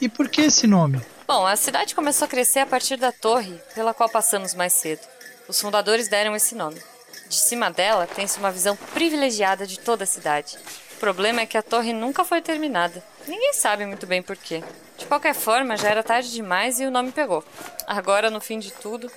E 0.00 0.08
por 0.08 0.28
que 0.28 0.42
esse 0.42 0.66
nome? 0.66 1.00
Bom, 1.26 1.46
a 1.46 1.56
cidade 1.56 1.94
começou 1.94 2.26
a 2.26 2.28
crescer 2.28 2.60
a 2.60 2.66
partir 2.66 2.96
da 2.96 3.12
torre 3.12 3.60
pela 3.74 3.94
qual 3.94 4.08
passamos 4.08 4.54
mais 4.54 4.72
cedo. 4.72 5.02
Os 5.50 5.60
fundadores 5.60 6.06
deram 6.06 6.36
esse 6.36 6.54
nome. 6.54 6.80
De 7.28 7.34
cima 7.34 7.72
dela 7.72 8.06
tem-se 8.06 8.38
uma 8.38 8.52
visão 8.52 8.76
privilegiada 8.94 9.66
de 9.66 9.80
toda 9.80 10.04
a 10.04 10.06
cidade. 10.06 10.56
O 10.94 11.00
problema 11.00 11.40
é 11.40 11.46
que 11.46 11.58
a 11.58 11.62
torre 11.62 11.92
nunca 11.92 12.24
foi 12.24 12.40
terminada. 12.40 13.02
Ninguém 13.26 13.52
sabe 13.52 13.84
muito 13.84 14.06
bem 14.06 14.22
por 14.22 14.36
quê. 14.36 14.62
De 14.96 15.06
qualquer 15.06 15.34
forma, 15.34 15.76
já 15.76 15.88
era 15.88 16.04
tarde 16.04 16.30
demais 16.30 16.78
e 16.78 16.86
o 16.86 16.90
nome 16.90 17.10
pegou. 17.10 17.42
Agora, 17.84 18.30
no 18.30 18.40
fim 18.40 18.60
de 18.60 18.70
tudo, 18.70 19.10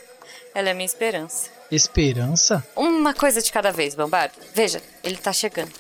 ela 0.56 0.70
é 0.70 0.74
minha 0.74 0.88
esperança. 0.88 1.52
Esperança? 1.70 2.66
Uma 2.76 3.14
coisa 3.14 3.40
de 3.40 3.52
cada 3.52 3.72
vez, 3.72 3.94
Bombardo. 3.94 4.34
Veja, 4.56 4.82
ele 5.04 5.18
tá 5.18 5.32
chegando. 5.32 5.72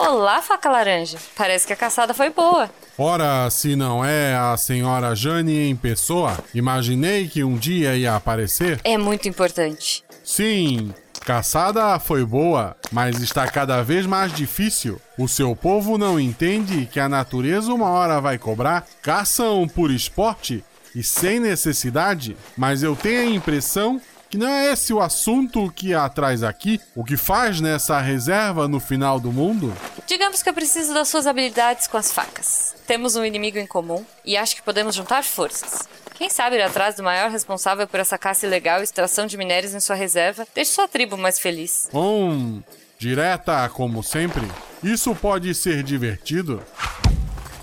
Olá, 0.00 0.40
faca 0.40 0.70
laranja. 0.70 1.18
Parece 1.36 1.66
que 1.66 1.74
a 1.74 1.76
caçada 1.76 2.14
foi 2.14 2.30
boa. 2.30 2.70
Ora, 2.96 3.50
se 3.50 3.76
não 3.76 4.02
é 4.02 4.34
a 4.34 4.56
senhora 4.56 5.14
Jane 5.14 5.68
em 5.68 5.76
pessoa, 5.76 6.38
imaginei 6.54 7.28
que 7.28 7.44
um 7.44 7.54
dia 7.54 7.94
ia 7.94 8.16
aparecer. 8.16 8.80
É 8.82 8.96
muito 8.96 9.28
importante. 9.28 10.02
Sim, 10.24 10.94
caçada 11.20 11.98
foi 11.98 12.24
boa, 12.24 12.74
mas 12.90 13.20
está 13.20 13.46
cada 13.46 13.82
vez 13.82 14.06
mais 14.06 14.32
difícil. 14.32 14.98
O 15.18 15.28
seu 15.28 15.54
povo 15.54 15.98
não 15.98 16.18
entende 16.18 16.86
que 16.90 16.98
a 16.98 17.06
natureza 17.06 17.70
uma 17.70 17.90
hora 17.90 18.22
vai 18.22 18.38
cobrar. 18.38 18.86
Caçam 19.02 19.68
por 19.68 19.90
esporte 19.90 20.64
e 20.94 21.02
sem 21.02 21.38
necessidade, 21.38 22.38
mas 22.56 22.82
eu 22.82 22.96
tenho 22.96 23.20
a 23.20 23.34
impressão 23.34 24.00
que 24.30 24.38
não 24.38 24.46
é 24.46 24.72
esse 24.72 24.94
o 24.94 25.00
assunto 25.00 25.70
que 25.72 25.92
a 25.92 26.08
traz 26.08 26.44
aqui, 26.44 26.80
o 26.94 27.04
que 27.04 27.16
faz 27.16 27.60
nessa 27.60 27.98
reserva 27.98 28.68
no 28.68 28.78
final 28.78 29.18
do 29.18 29.32
mundo? 29.32 29.76
Digamos 30.06 30.40
que 30.40 30.48
eu 30.48 30.54
preciso 30.54 30.94
das 30.94 31.08
suas 31.08 31.26
habilidades 31.26 31.88
com 31.88 31.96
as 31.96 32.12
facas. 32.12 32.76
Temos 32.86 33.16
um 33.16 33.24
inimigo 33.24 33.58
em 33.58 33.66
comum 33.66 34.06
e 34.24 34.36
acho 34.36 34.54
que 34.54 34.62
podemos 34.62 34.94
juntar 34.94 35.24
forças. 35.24 35.88
Quem 36.14 36.30
sabe 36.30 36.56
ir 36.56 36.62
atrás 36.62 36.94
do 36.94 37.02
maior 37.02 37.28
responsável 37.28 37.88
por 37.88 37.98
essa 37.98 38.16
caça 38.16 38.46
ilegal 38.46 38.80
e 38.80 38.84
extração 38.84 39.26
de 39.26 39.36
minérios 39.36 39.74
em 39.74 39.80
sua 39.80 39.96
reserva 39.96 40.46
deixe 40.54 40.70
sua 40.70 40.86
tribo 40.86 41.16
mais 41.16 41.40
feliz. 41.40 41.88
Hum, 41.92 42.62
direta 42.98 43.68
como 43.70 44.00
sempre. 44.00 44.46
Isso 44.80 45.12
pode 45.14 45.52
ser 45.54 45.82
divertido. 45.82 46.62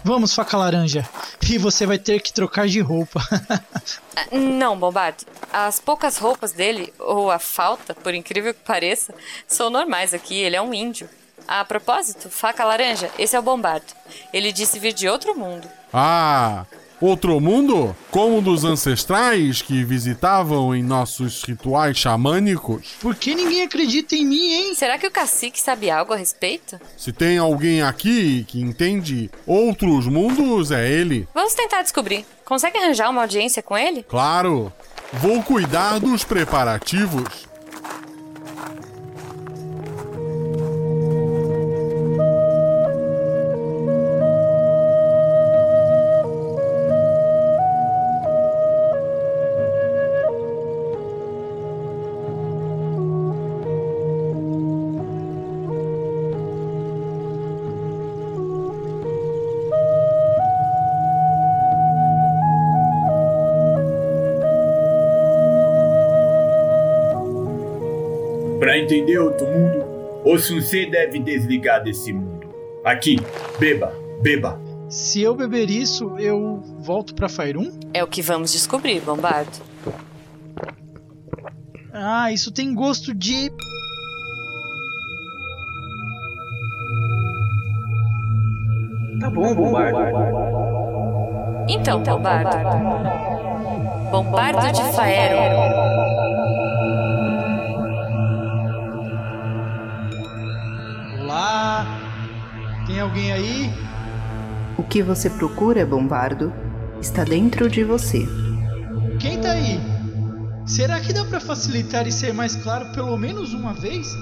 Vamos, 0.08 0.34
faca 0.34 0.56
laranja. 0.56 1.06
E 1.50 1.58
você 1.58 1.86
vai 1.86 2.00
ter 2.00 2.22
que 2.22 2.32
trocar 2.32 2.66
de 2.66 2.80
roupa. 2.80 3.20
Ah, 4.16 4.26
Não, 4.32 4.80
Bombardo. 4.80 5.26
As 5.52 5.82
poucas 5.82 6.18
roupas 6.18 6.54
dele, 6.54 6.94
ou 6.98 7.30
a 7.30 7.38
falta, 7.38 7.94
por 7.94 8.14
incrível 8.14 8.54
que 8.54 8.62
pareça, 8.62 9.14
são 9.46 9.70
normais 9.70 10.14
aqui. 10.14 10.36
Ele 10.36 10.56
é 10.56 10.62
um 10.62 10.74
índio. 10.74 11.10
A 11.46 11.66
propósito, 11.66 12.30
faca 12.30 12.64
laranja, 12.64 13.12
esse 13.20 13.36
é 13.36 13.40
o 13.40 13.44
Bombardo. 13.44 13.86
Ele 14.32 14.54
disse 14.54 14.80
vir 14.80 14.94
de 14.94 15.10
outro 15.10 15.38
mundo. 15.38 15.68
Ah, 15.94 16.66
outro 17.02 17.40
mundo? 17.40 17.96
Como 18.12 18.42
dos 18.42 18.64
ancestrais 18.64 19.62
que 19.62 19.84
visitavam 19.84 20.76
em 20.76 20.84
nossos 20.84 21.44
rituais 21.44 21.98
xamânicos? 21.98 22.96
Por 23.00 23.16
que 23.16 23.36
ninguém 23.36 23.62
acredita 23.64 24.16
em 24.16 24.26
mim, 24.26 24.54
hein? 24.54 24.76
Será 24.76 24.98
que 24.98 25.08
o 25.08 25.12
cacique 25.12 25.60
sabe 25.60 25.90
algo 25.90 26.14
a 26.14 26.18
respeito? 26.18 26.80
Se 26.98 27.12
tem 27.12 27.38
alguém 27.38 27.82
aqui 27.82 28.44
que 28.48 28.62
entende 28.62 29.30
outros 29.46 30.08
mundos, 30.08 30.72
é 30.72 30.90
ele. 30.90 31.28
Vamos 31.34 31.54
tentar 31.54 31.82
descobrir. 31.82 32.26
Consegue 32.46 32.78
arranjar 32.78 33.10
uma 33.10 33.22
audiência 33.22 33.62
com 33.62 33.78
ele? 33.78 34.04
Claro, 34.04 34.72
vou 35.14 35.44
cuidar 35.44 36.00
dos 36.00 36.24
preparativos. 36.24 37.48
Pra 68.98 69.04
entender 69.04 69.20
outro 69.20 69.46
mundo, 69.46 69.86
o 70.26 70.40
Sunsê 70.40 70.88
deve 70.88 71.20
desligar 71.20 71.84
desse 71.84 72.12
mundo. 72.12 72.48
Aqui, 72.84 73.18
beba, 73.60 73.94
beba. 74.24 74.60
Se 74.90 75.22
eu 75.22 75.36
beber 75.36 75.70
isso, 75.70 76.18
eu 76.18 76.62
volto 76.80 77.14
pra 77.14 77.30
Fairum? 77.30 77.72
É 77.94 78.04
o 78.04 78.08
que 78.08 78.22
vamos 78.22 78.52
descobrir, 78.52 79.00
Bombardo. 79.02 79.52
Ah, 81.94 82.32
isso 82.32 82.52
tem 82.52 82.74
gosto 82.74 83.14
de. 83.14 83.52
Tá 89.20 89.30
bom, 89.30 89.54
Bombardo. 89.54 90.00
Então, 91.70 92.02
Bombardo. 92.02 92.58
Bombardo 94.10 94.72
de 94.72 94.84
Faero. 94.94 95.97
Alguém 103.08 103.32
aí? 103.32 103.74
O 104.78 104.84
que 104.84 105.02
você 105.02 105.30
procura, 105.30 105.86
Bombardo, 105.86 106.54
está 107.02 107.24
dentro 107.24 107.70
de 107.70 107.84
você. 107.84 108.28
Quem 109.20 109.40
tá 109.40 109.52
aí? 109.52 109.80
Será 110.66 111.00
que 111.00 111.14
dá 111.14 111.24
pra 111.24 111.40
facilitar 111.40 112.06
e 112.06 112.12
ser 112.12 112.34
mais 112.34 112.56
claro 112.56 112.92
pelo 112.92 113.18
menos 113.18 113.54
uma 113.54 113.74
vez? 113.74 114.14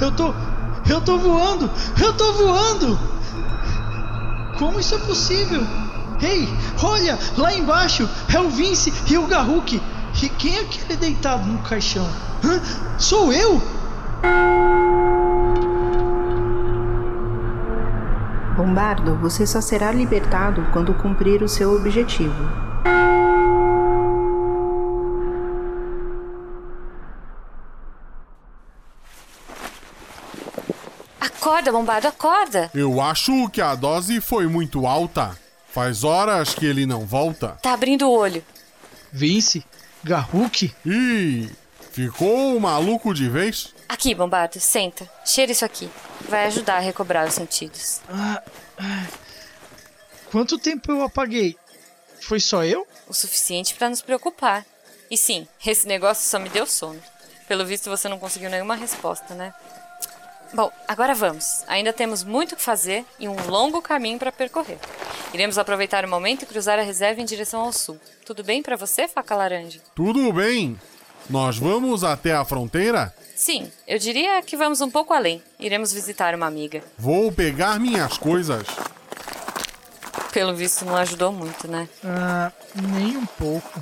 Eu 0.00 0.12
tô. 0.12 0.34
Eu 0.88 1.00
tô 1.00 1.18
voando! 1.18 1.70
Eu 2.02 2.12
tô 2.14 2.32
voando! 2.32 2.98
Como 4.58 4.80
isso 4.80 4.94
é 4.94 4.98
possível? 4.98 5.62
Ei, 6.20 6.48
olha! 6.82 7.18
Lá 7.36 7.54
embaixo 7.54 8.08
é 8.34 8.40
o 8.40 8.50
Vince 8.50 8.92
e 9.10 9.16
o 9.16 9.26
Garruk! 9.26 9.80
E 10.22 10.28
quem 10.28 10.54
é 10.54 10.60
aquele 10.60 10.96
deitado 10.96 11.46
no 11.46 11.62
caixão? 11.62 12.06
Hã? 12.44 12.60
Sou 12.98 13.32
eu? 13.32 13.58
Bombardo, 18.54 19.16
você 19.16 19.46
só 19.46 19.62
será 19.62 19.90
libertado 19.90 20.66
quando 20.74 20.92
cumprir 20.92 21.42
o 21.42 21.48
seu 21.48 21.74
objetivo. 21.74 22.34
Acorda, 31.18 31.72
Bombardo, 31.72 32.08
acorda. 32.08 32.70
Eu 32.74 33.00
acho 33.00 33.48
que 33.48 33.62
a 33.62 33.74
dose 33.74 34.20
foi 34.20 34.46
muito 34.46 34.86
alta. 34.86 35.34
Faz 35.72 36.04
horas 36.04 36.54
que 36.54 36.66
ele 36.66 36.84
não 36.84 37.06
volta. 37.06 37.56
Tá 37.62 37.72
abrindo 37.72 38.06
o 38.06 38.12
olho. 38.12 38.44
Vince? 39.10 39.64
Garruk? 40.02 40.72
Ih, 40.84 41.50
ficou 41.92 42.58
maluco 42.58 43.12
de 43.12 43.28
vez? 43.28 43.74
Aqui, 43.88 44.14
Bombardo, 44.14 44.58
senta. 44.60 45.08
Cheira 45.24 45.52
isso 45.52 45.64
aqui. 45.64 45.90
Vai 46.28 46.46
ajudar 46.46 46.76
a 46.76 46.80
recobrar 46.80 47.26
os 47.26 47.34
sentidos. 47.34 48.00
Ah, 48.08 48.42
ah. 48.78 49.06
Quanto 50.30 50.58
tempo 50.58 50.92
eu 50.92 51.02
apaguei? 51.02 51.56
Foi 52.20 52.38
só 52.38 52.64
eu? 52.64 52.86
O 53.08 53.12
suficiente 53.14 53.74
pra 53.74 53.90
nos 53.90 54.00
preocupar. 54.00 54.64
E 55.10 55.16
sim, 55.16 55.48
esse 55.66 55.86
negócio 55.88 56.28
só 56.28 56.38
me 56.38 56.48
deu 56.48 56.66
sono. 56.66 57.00
Pelo 57.48 57.66
visto, 57.66 57.90
você 57.90 58.08
não 58.08 58.18
conseguiu 58.18 58.48
nenhuma 58.48 58.76
resposta, 58.76 59.34
né? 59.34 59.52
Bom, 60.52 60.70
agora 60.88 61.14
vamos. 61.14 61.62
Ainda 61.68 61.92
temos 61.92 62.24
muito 62.24 62.52
o 62.52 62.56
que 62.56 62.62
fazer 62.62 63.04
e 63.18 63.28
um 63.28 63.36
longo 63.46 63.80
caminho 63.80 64.18
para 64.18 64.32
percorrer. 64.32 64.78
Iremos 65.32 65.58
aproveitar 65.58 66.04
o 66.04 66.08
momento 66.08 66.42
e 66.42 66.46
cruzar 66.46 66.78
a 66.78 66.82
reserva 66.82 67.20
em 67.20 67.24
direção 67.24 67.60
ao 67.60 67.72
sul. 67.72 68.00
Tudo 68.26 68.42
bem 68.42 68.60
para 68.62 68.76
você, 68.76 69.06
faca 69.06 69.36
laranja? 69.36 69.80
Tudo 69.94 70.32
bem. 70.32 70.78
Nós 71.28 71.56
vamos 71.56 72.02
até 72.02 72.34
a 72.34 72.44
fronteira? 72.44 73.14
Sim, 73.36 73.70
eu 73.86 73.98
diria 73.98 74.42
que 74.42 74.56
vamos 74.56 74.80
um 74.80 74.90
pouco 74.90 75.14
além. 75.14 75.40
Iremos 75.58 75.92
visitar 75.92 76.34
uma 76.34 76.46
amiga. 76.46 76.82
Vou 76.98 77.30
pegar 77.30 77.78
minhas 77.78 78.18
coisas. 78.18 78.66
Pelo 80.32 80.54
visto, 80.54 80.84
não 80.84 80.96
ajudou 80.96 81.30
muito, 81.32 81.68
né? 81.68 81.88
Ah, 82.04 82.50
nem 82.74 83.16
um 83.16 83.26
pouco. 83.26 83.80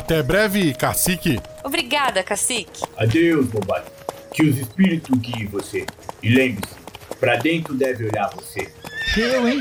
Até 0.00 0.22
breve, 0.22 0.72
cacique. 0.72 1.38
Obrigada, 1.62 2.22
cacique. 2.22 2.82
Adeus, 2.96 3.46
Bombardo. 3.48 3.90
Que 4.32 4.42
os 4.44 4.56
espíritos 4.56 5.14
guiem 5.18 5.46
você. 5.46 5.84
E 6.22 6.30
lembre-se, 6.30 6.74
pra 7.20 7.36
dentro 7.36 7.74
deve 7.74 8.06
olhar 8.06 8.30
você. 8.30 8.72
Eu, 9.14 9.46
hein? 9.46 9.60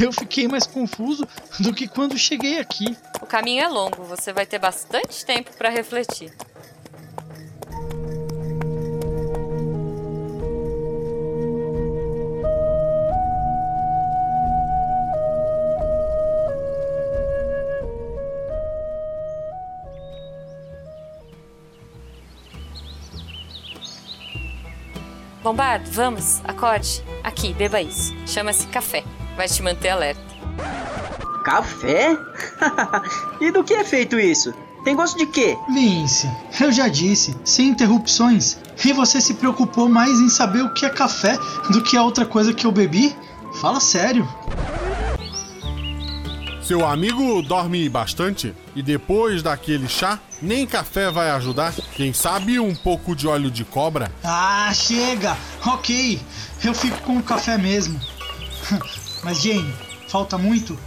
Eu 0.00 0.10
fiquei 0.10 0.48
mais 0.48 0.66
confuso 0.66 1.28
do 1.60 1.74
que 1.74 1.86
quando 1.86 2.16
cheguei 2.16 2.58
aqui. 2.60 2.96
O 3.20 3.26
caminho 3.26 3.62
é 3.62 3.68
longo, 3.68 4.04
você 4.04 4.32
vai 4.32 4.46
ter 4.46 4.58
bastante 4.58 5.22
tempo 5.22 5.50
para 5.58 5.68
refletir. 5.68 6.32
Bombardo, 25.44 25.90
vamos, 25.90 26.40
acorde. 26.42 27.04
Aqui, 27.22 27.52
beba 27.52 27.78
isso. 27.78 28.14
Chama-se 28.26 28.66
café. 28.68 29.04
Vai 29.36 29.46
te 29.46 29.62
manter 29.62 29.90
alerta. 29.90 30.22
Café? 31.44 32.16
e 33.42 33.50
do 33.50 33.62
que 33.62 33.74
é 33.74 33.84
feito 33.84 34.18
isso? 34.18 34.54
Tem 34.84 34.96
gosto 34.96 35.18
de 35.18 35.26
quê? 35.26 35.54
Vince, 35.68 36.30
eu 36.58 36.72
já 36.72 36.88
disse, 36.88 37.36
sem 37.44 37.68
interrupções. 37.68 38.56
E 38.82 38.94
você 38.94 39.20
se 39.20 39.34
preocupou 39.34 39.86
mais 39.86 40.18
em 40.18 40.30
saber 40.30 40.62
o 40.62 40.72
que 40.72 40.86
é 40.86 40.88
café 40.88 41.36
do 41.70 41.82
que 41.82 41.94
a 41.94 42.02
outra 42.02 42.24
coisa 42.24 42.54
que 42.54 42.66
eu 42.66 42.72
bebi? 42.72 43.14
Fala 43.60 43.80
sério. 43.80 44.26
Seu 46.64 46.82
amigo 46.86 47.42
dorme 47.42 47.86
bastante 47.90 48.54
e 48.74 48.82
depois 48.82 49.42
daquele 49.42 49.86
chá, 49.86 50.18
nem 50.40 50.66
café 50.66 51.10
vai 51.10 51.28
ajudar. 51.32 51.74
Quem 51.94 52.10
sabe 52.14 52.58
um 52.58 52.74
pouco 52.74 53.14
de 53.14 53.28
óleo 53.28 53.50
de 53.50 53.66
cobra? 53.66 54.10
Ah, 54.24 54.72
chega! 54.74 55.36
Ok, 55.66 56.18
eu 56.64 56.72
fico 56.72 56.98
com 57.02 57.18
o 57.18 57.22
café 57.22 57.58
mesmo. 57.58 58.00
Mas 59.22 59.42
Jane, 59.42 59.74
falta 60.08 60.38
muito? 60.38 60.78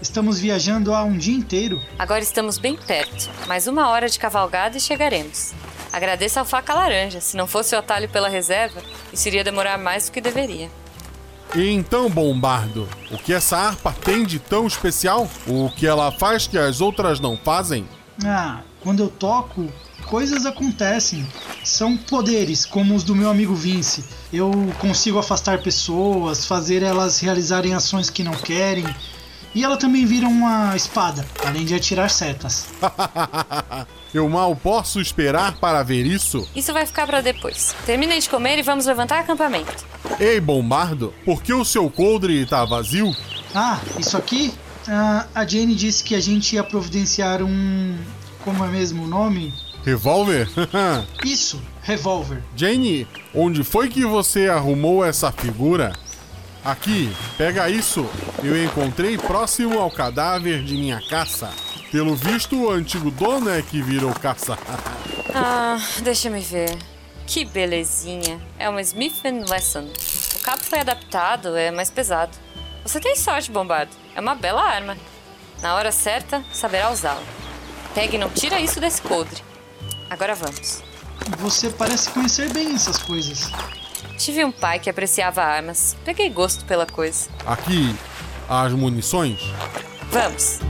Estamos 0.00 0.38
viajando 0.38 0.94
há 0.94 1.04
um 1.04 1.18
dia 1.18 1.36
inteiro. 1.36 1.82
Agora 1.98 2.20
estamos 2.20 2.56
bem 2.56 2.74
perto. 2.74 3.28
Mais 3.46 3.66
uma 3.66 3.90
hora 3.90 4.08
de 4.08 4.18
cavalgada 4.18 4.78
e 4.78 4.80
chegaremos. 4.80 5.52
Agradeço 5.92 6.38
ao 6.38 6.46
faca 6.46 6.72
laranja. 6.72 7.20
Se 7.20 7.36
não 7.36 7.46
fosse 7.46 7.74
o 7.74 7.78
atalho 7.78 8.08
pela 8.08 8.30
reserva, 8.30 8.82
isso 9.12 9.28
iria 9.28 9.44
demorar 9.44 9.76
mais 9.76 10.06
do 10.06 10.12
que 10.12 10.20
deveria. 10.22 10.70
E 11.54 11.70
então, 11.70 12.10
Bombardo, 12.10 12.88
o 13.10 13.16
que 13.16 13.32
essa 13.32 13.56
harpa 13.56 13.92
tem 13.92 14.24
de 14.24 14.38
tão 14.38 14.66
especial? 14.66 15.28
O 15.46 15.70
que 15.70 15.86
ela 15.86 16.10
faz 16.12 16.46
que 16.46 16.58
as 16.58 16.80
outras 16.80 17.20
não 17.20 17.36
fazem? 17.36 17.86
Ah, 18.24 18.60
quando 18.80 19.00
eu 19.00 19.08
toco, 19.08 19.66
coisas 20.06 20.46
acontecem. 20.46 21.26
São 21.64 21.96
poderes, 21.96 22.64
como 22.64 22.94
os 22.94 23.02
do 23.04 23.14
meu 23.14 23.30
amigo 23.30 23.54
Vince. 23.54 24.04
Eu 24.32 24.50
consigo 24.78 25.18
afastar 25.18 25.62
pessoas, 25.62 26.46
fazer 26.46 26.82
elas 26.82 27.20
realizarem 27.20 27.74
ações 27.74 28.10
que 28.10 28.22
não 28.22 28.32
querem. 28.32 28.84
E 29.56 29.64
ela 29.64 29.78
também 29.78 30.04
vira 30.04 30.28
uma 30.28 30.76
espada, 30.76 31.26
além 31.42 31.64
de 31.64 31.74
atirar 31.74 32.10
setas. 32.10 32.66
Eu 34.12 34.28
mal 34.28 34.54
posso 34.54 35.00
esperar 35.00 35.56
para 35.56 35.82
ver 35.82 36.04
isso. 36.04 36.46
Isso 36.54 36.74
vai 36.74 36.84
ficar 36.84 37.06
para 37.06 37.22
depois. 37.22 37.74
Terminem 37.86 38.20
de 38.20 38.28
comer 38.28 38.58
e 38.58 38.62
vamos 38.62 38.84
levantar 38.84 39.20
acampamento. 39.20 39.82
Ei, 40.20 40.38
Bombardo, 40.40 41.14
por 41.24 41.42
que 41.42 41.54
o 41.54 41.64
seu 41.64 41.88
coldre 41.88 42.44
tá 42.44 42.66
vazio? 42.66 43.16
Ah, 43.54 43.80
isso 43.98 44.18
aqui? 44.18 44.52
Ah, 44.86 45.24
a 45.34 45.46
Jane 45.46 45.74
disse 45.74 46.04
que 46.04 46.14
a 46.14 46.20
gente 46.20 46.54
ia 46.54 46.62
providenciar 46.62 47.42
um. 47.42 47.96
Como 48.44 48.62
é 48.62 48.68
mesmo 48.68 49.04
o 49.04 49.08
nome? 49.08 49.54
Revólver? 49.82 50.50
isso, 51.24 51.62
revólver. 51.80 52.42
Jane, 52.54 53.08
onde 53.34 53.64
foi 53.64 53.88
que 53.88 54.04
você 54.04 54.48
arrumou 54.48 55.02
essa 55.02 55.32
figura? 55.32 55.94
Aqui, 56.66 57.14
pega 57.38 57.70
isso. 57.70 58.04
Eu 58.42 58.60
encontrei 58.64 59.16
próximo 59.16 59.78
ao 59.78 59.88
cadáver 59.88 60.64
de 60.64 60.74
minha 60.74 61.00
caça. 61.08 61.48
Pelo 61.92 62.16
visto, 62.16 62.60
o 62.60 62.70
antigo 62.70 63.08
dono 63.08 63.48
é 63.48 63.62
que 63.62 63.80
virou 63.80 64.12
caça. 64.12 64.58
ah, 65.32 65.78
deixa-me 66.02 66.40
ver. 66.40 66.76
Que 67.24 67.44
belezinha. 67.44 68.40
É 68.58 68.68
uma 68.68 68.80
Smith 68.80 69.14
Wesson. 69.48 69.88
O 70.34 70.40
cabo 70.40 70.64
foi 70.64 70.80
adaptado, 70.80 71.56
é 71.56 71.70
mais 71.70 71.88
pesado. 71.88 72.36
Você 72.82 72.98
tem 72.98 73.14
sorte, 73.14 73.48
Bombardo. 73.52 73.94
É 74.16 74.20
uma 74.20 74.34
bela 74.34 74.64
arma. 74.64 74.96
Na 75.62 75.76
hora 75.76 75.92
certa, 75.92 76.44
saberá 76.52 76.90
usá-la. 76.90 77.22
Pegue 77.94 78.16
e 78.16 78.18
não 78.18 78.28
tira 78.28 78.58
isso 78.58 78.80
desse 78.80 79.00
coldre. 79.02 79.40
Agora 80.10 80.34
vamos. 80.34 80.82
Você 81.38 81.70
parece 81.70 82.10
conhecer 82.10 82.52
bem 82.52 82.74
essas 82.74 82.98
coisas. 82.98 83.52
Tive 84.18 84.44
um 84.44 84.52
pai 84.52 84.78
que 84.78 84.90
apreciava 84.90 85.42
armas. 85.42 85.96
Peguei 86.04 86.28
gosto 86.30 86.64
pela 86.64 86.86
coisa. 86.86 87.28
Aqui, 87.46 87.94
as 88.48 88.72
munições? 88.72 89.40
Vamos. 90.10 90.60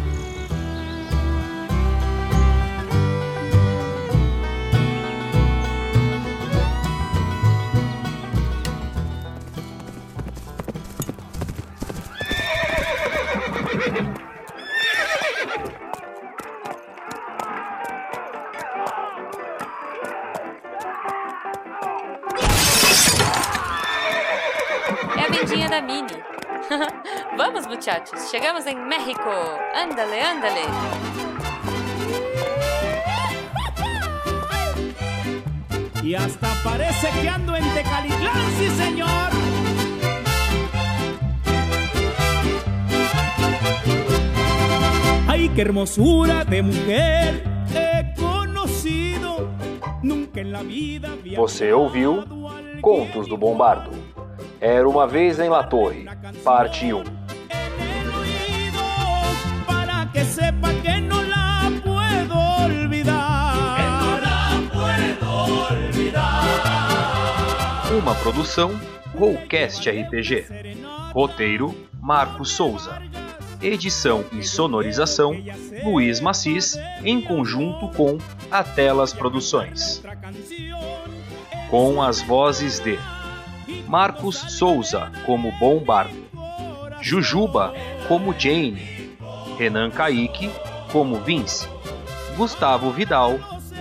Chegamos 28.66 28.68
em 28.68 28.76
México. 28.76 29.30
Ándale, 29.74 30.20
ándale. 30.20 30.60
Y 36.02 36.14
hasta 36.14 36.48
parece 36.62 37.08
que 37.20 37.28
ando 37.28 37.56
en 37.56 37.64
Tecalitlán, 37.74 38.50
sí 38.58 38.68
señor. 38.70 39.30
Ay, 45.28 45.48
qué 45.50 45.62
hermosura 45.62 46.44
de 46.44 46.62
mujer 46.62 47.44
he 47.74 48.14
conocido. 48.18 49.48
Nunca 50.02 50.40
en 50.40 50.52
la 50.52 50.62
vida 50.62 51.12
había 51.12 51.38
Você 51.38 51.72
ouviu 51.72 52.24
Contos 52.80 53.28
do 53.28 53.36
Bombardo 53.36 53.90
era 54.60 54.88
uma 54.88 55.06
vez 55.06 55.38
em 55.38 55.48
La 55.48 55.64
Torre, 55.64 56.06
parte 56.42 56.92
1. 56.92 57.15
Uma 67.96 68.14
produção 68.14 68.78
Rollcast 69.18 69.88
RPG. 69.88 70.44
Roteiro 71.14 71.74
Marcos 71.98 72.50
Souza. 72.50 73.00
Edição 73.62 74.22
e 74.32 74.42
sonorização 74.42 75.34
Luiz 75.82 76.20
Macis, 76.20 76.78
em 77.02 77.22
conjunto 77.22 77.88
com 77.96 78.18
A 78.50 78.62
Telas 78.62 79.14
Produções. 79.14 80.02
Com 81.70 82.02
as 82.02 82.20
vozes 82.20 82.80
de 82.80 82.98
Marcos 83.88 84.36
Souza 84.36 85.10
como 85.24 85.50
Bombardo, 85.52 86.22
Jujuba 87.00 87.72
como 88.08 88.38
Jane, 88.38 89.16
Renan 89.58 89.90
Kaique 89.90 90.50
como 90.92 91.16
Vince, 91.20 91.66
Gustavo 92.36 92.90
Vidal 92.90 93.38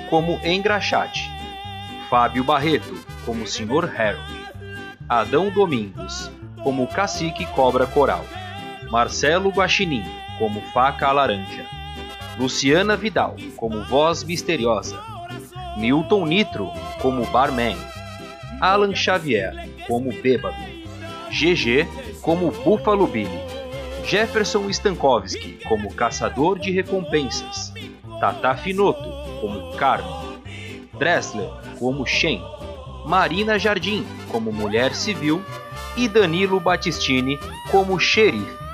como 0.09 0.39
Engraxate, 0.41 1.29
Fábio 2.09 2.45
Barreto 2.45 3.14
como 3.25 3.45
Sr. 3.47 3.91
Harry, 3.95 4.19
Adão 5.09 5.49
Domingos 5.49 6.31
como 6.63 6.87
Cacique 6.87 7.45
Cobra 7.47 7.85
Coral, 7.85 8.25
Marcelo 8.89 9.51
Guaxinim 9.51 10.03
como 10.39 10.61
Faca 10.73 11.11
Laranja, 11.11 11.65
Luciana 12.37 12.95
Vidal 12.95 13.35
como 13.55 13.83
Voz 13.85 14.23
Misteriosa, 14.23 15.01
Milton 15.77 16.25
Nitro 16.25 16.71
como 17.01 17.25
Barman, 17.27 17.77
Alan 18.61 18.95
Xavier 18.95 19.69
como 19.87 20.11
Bêbado, 20.21 20.55
GG 21.29 22.21
como 22.21 22.51
Buffalo 22.51 23.07
Billy, 23.07 23.39
Jefferson 24.05 24.71
Stankowski 24.71 25.59
como 25.67 25.93
Caçador 25.93 26.59
de 26.59 26.71
Recompensas, 26.71 27.73
Tata 28.19 28.55
Finoto 28.55 29.39
como 29.41 29.75
Carmen, 29.75 30.41
Dressler 30.97 31.49
como 31.79 32.05
Shen, 32.05 32.41
Marina 33.05 33.59
Jardim 33.59 34.03
como 34.29 34.51
mulher 34.51 34.95
civil 34.95 35.41
e 35.95 36.07
Danilo 36.07 36.59
Battistini 36.59 37.37
como 37.69 37.99
xerife. 37.99 38.65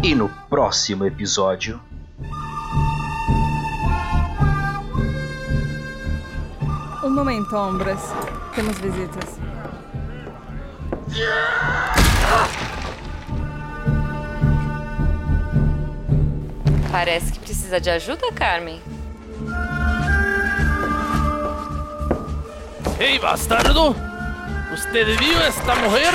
E 0.00 0.14
no 0.14 0.28
próximo 0.48 1.04
episódio. 1.04 1.80
Um 7.08 7.14
momento, 7.14 7.56
hombres. 7.56 7.98
Temos 8.54 8.76
visitas. 8.80 9.40
Parece 16.92 17.32
que 17.32 17.38
precisa 17.38 17.80
de 17.80 17.88
ajuda, 17.88 18.30
Carmen. 18.34 18.82
Ei, 23.00 23.18
bastardo! 23.18 23.96
Você 24.70 25.04
viu 25.04 25.40
esta 25.40 25.74
mulher? 25.76 26.12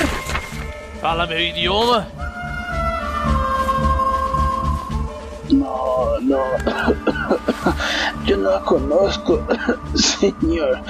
Fala 1.02 1.26
meu 1.26 1.40
idioma. 1.40 2.08
No, 5.50 6.22
no. 6.22 7.13
Yo 8.26 8.38
no 8.38 8.52
la 8.52 8.60
conozco, 8.62 9.46
señor. 9.96 10.82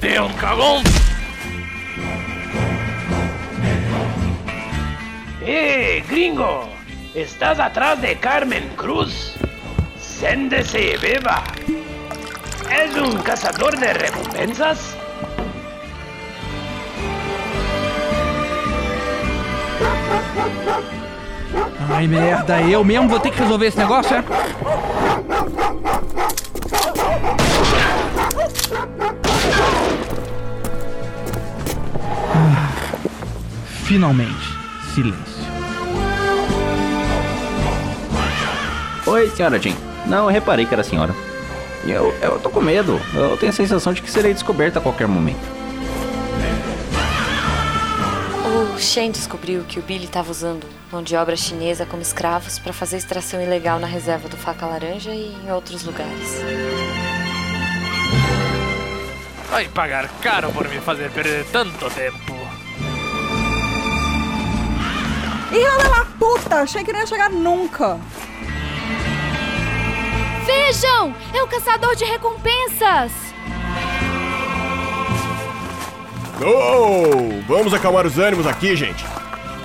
É 0.00 0.22
um 0.22 0.32
cagão! 0.34 0.82
¡Eh, 5.42 6.02
gringo! 6.08 6.68
¿Estás 7.14 7.60
atrás 7.60 8.00
de 8.00 8.16
Carmen 8.16 8.66
Cruz? 8.76 9.34
Séndese 10.00 10.96
beba. 10.96 11.44
¿Es 12.70 12.96
un 12.96 13.18
cazador 13.18 13.78
de 13.78 13.92
recompensas? 13.92 14.96
Ai, 21.90 22.06
merda, 22.06 22.60
eu 22.62 22.84
mesmo 22.84 23.08
vou 23.08 23.18
ter 23.18 23.30
que 23.30 23.38
resolver 23.38 23.66
esse 23.66 23.78
negócio, 23.78 24.14
é? 24.14 24.24
Ah, 32.34 32.70
finalmente, 33.84 34.30
silêncio. 34.94 35.18
Oi, 39.06 39.30
senhora 39.30 39.58
Jean. 39.58 39.74
Não, 40.06 40.24
eu 40.24 40.28
reparei 40.28 40.66
que 40.66 40.74
era 40.74 40.82
a 40.82 40.84
senhora. 40.84 41.14
Eu, 41.86 42.14
eu 42.20 42.38
tô 42.38 42.50
com 42.50 42.60
medo. 42.60 43.00
Eu 43.14 43.36
tenho 43.38 43.50
a 43.50 43.54
sensação 43.54 43.92
de 43.92 44.02
que 44.02 44.10
serei 44.10 44.34
descoberta 44.34 44.78
a 44.78 44.82
qualquer 44.82 45.08
momento. 45.08 45.57
O 48.78 48.80
Shen 48.80 49.10
descobriu 49.10 49.64
que 49.64 49.80
o 49.80 49.82
Billy 49.82 50.04
estava 50.04 50.30
usando 50.30 50.64
mão 50.92 51.02
de 51.02 51.16
obra 51.16 51.34
chinesa 51.34 51.84
como 51.84 52.00
escravos 52.00 52.60
para 52.60 52.72
fazer 52.72 52.98
extração 52.98 53.42
ilegal 53.42 53.80
na 53.80 53.88
reserva 53.88 54.28
do 54.28 54.36
Faca 54.36 54.66
Laranja 54.66 55.10
e 55.10 55.34
em 55.34 55.50
outros 55.50 55.82
lugares. 55.82 56.40
Vai 59.50 59.66
pagar 59.70 60.08
caro 60.20 60.52
por 60.52 60.68
me 60.68 60.78
fazer 60.78 61.10
perder 61.10 61.44
tanto 61.46 61.90
tempo. 61.90 62.32
Ih, 65.50 65.66
olha 65.76 65.88
lá, 65.88 66.04
puta! 66.16 66.60
Achei 66.60 66.84
que 66.84 66.92
não 66.92 67.00
ia 67.00 67.06
chegar 67.06 67.30
nunca. 67.30 67.98
Vejam! 70.46 71.12
É 71.34 71.42
o 71.42 71.48
caçador 71.48 71.96
de 71.96 72.04
recompensas! 72.04 73.27
Oh! 76.40 77.42
Vamos 77.46 77.74
acalmar 77.74 78.06
os 78.06 78.18
ânimos 78.18 78.46
aqui, 78.46 78.76
gente. 78.76 79.04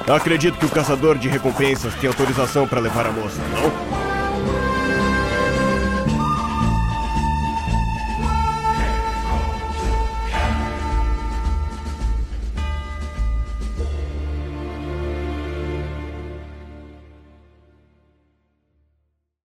Acredito 0.08 0.58
que 0.58 0.66
o 0.66 0.70
caçador 0.70 1.18
de 1.18 1.30
recompensas 1.30 1.94
tenha 1.96 2.12
autorização 2.12 2.68
para 2.68 2.80
levar 2.80 3.06
a 3.06 3.12
moça, 3.12 3.42
não? 3.52 4.13